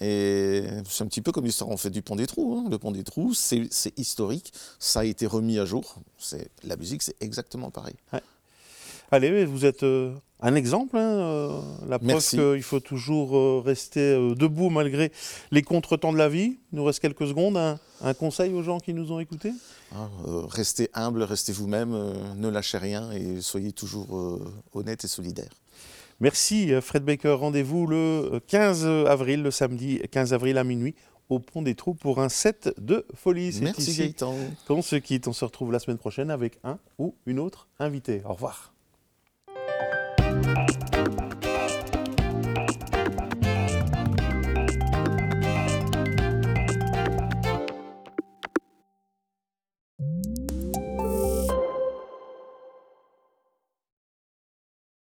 Et 0.00 0.64
c'est 0.88 1.04
un 1.04 1.06
petit 1.06 1.20
peu 1.20 1.32
comme 1.32 1.44
l'histoire 1.44 1.68
en 1.70 1.76
fait 1.76 1.90
du 1.90 2.00
Pont 2.00 2.16
des 2.16 2.26
Trous. 2.26 2.56
hein. 2.56 2.68
Le 2.70 2.78
Pont 2.78 2.92
des 2.92 3.04
Trous, 3.04 3.34
c'est 3.34 3.68
historique, 3.98 4.52
ça 4.78 5.00
a 5.00 5.04
été 5.04 5.26
remis 5.26 5.58
à 5.58 5.66
jour. 5.66 5.96
La 6.64 6.76
musique, 6.76 7.02
c'est 7.02 7.16
exactement 7.20 7.70
pareil. 7.70 7.94
Allez, 9.12 9.44
vous 9.44 9.64
êtes 9.64 9.82
euh, 9.82 10.14
un 10.40 10.54
exemple, 10.54 10.96
hein, 10.96 11.00
euh, 11.20 11.60
la 11.88 11.98
preuve 11.98 12.26
qu'il 12.26 12.62
faut 12.62 12.80
toujours 12.80 13.36
euh, 13.36 13.62
rester 13.64 14.14
debout 14.34 14.70
malgré 14.70 15.12
les 15.50 15.62
contretemps 15.62 16.12
de 16.12 16.18
la 16.18 16.28
vie. 16.28 16.58
Il 16.72 16.76
nous 16.76 16.84
reste 16.84 17.00
quelques 17.00 17.28
secondes. 17.28 17.56
Un, 17.56 17.78
un 18.00 18.14
conseil 18.14 18.52
aux 18.52 18.62
gens 18.62 18.80
qui 18.80 18.94
nous 18.94 19.12
ont 19.12 19.20
écoutés 19.20 19.52
euh, 19.94 20.46
restez 20.48 20.88
humble, 20.94 21.22
restez 21.22 21.52
vous-même, 21.52 21.92
euh, 21.92 22.14
ne 22.36 22.48
lâchez 22.48 22.78
rien 22.78 23.12
et 23.12 23.40
soyez 23.40 23.72
toujours 23.72 24.16
euh, 24.16 24.40
honnête 24.72 25.04
et 25.04 25.08
solidaire. 25.08 25.50
Merci 26.20 26.70
Fred 26.80 27.04
Baker. 27.04 27.32
Rendez-vous 27.38 27.86
le 27.86 27.96
euh, 28.34 28.40
15 28.46 28.86
avril, 29.08 29.42
le 29.42 29.50
samedi 29.50 30.00
15 30.10 30.32
avril 30.32 30.56
à 30.56 30.64
minuit, 30.64 30.94
au 31.28 31.38
Pont 31.40 31.62
des 31.62 31.74
Trous 31.74 31.94
pour 31.94 32.20
un 32.20 32.28
set 32.28 32.72
de 32.78 33.04
folie. 33.14 33.58
Merci 33.60 33.94
Gaëtan. 33.94 34.34
qu'on 34.66 34.82
se 34.82 34.96
quitte. 34.96 35.28
On 35.28 35.32
se 35.32 35.44
retrouve 35.44 35.72
la 35.72 35.78
semaine 35.78 35.98
prochaine 35.98 36.30
avec 36.30 36.58
un 36.64 36.78
ou 36.98 37.14
une 37.26 37.38
autre 37.38 37.68
invité. 37.78 38.22
Au 38.24 38.32
revoir. 38.34 38.71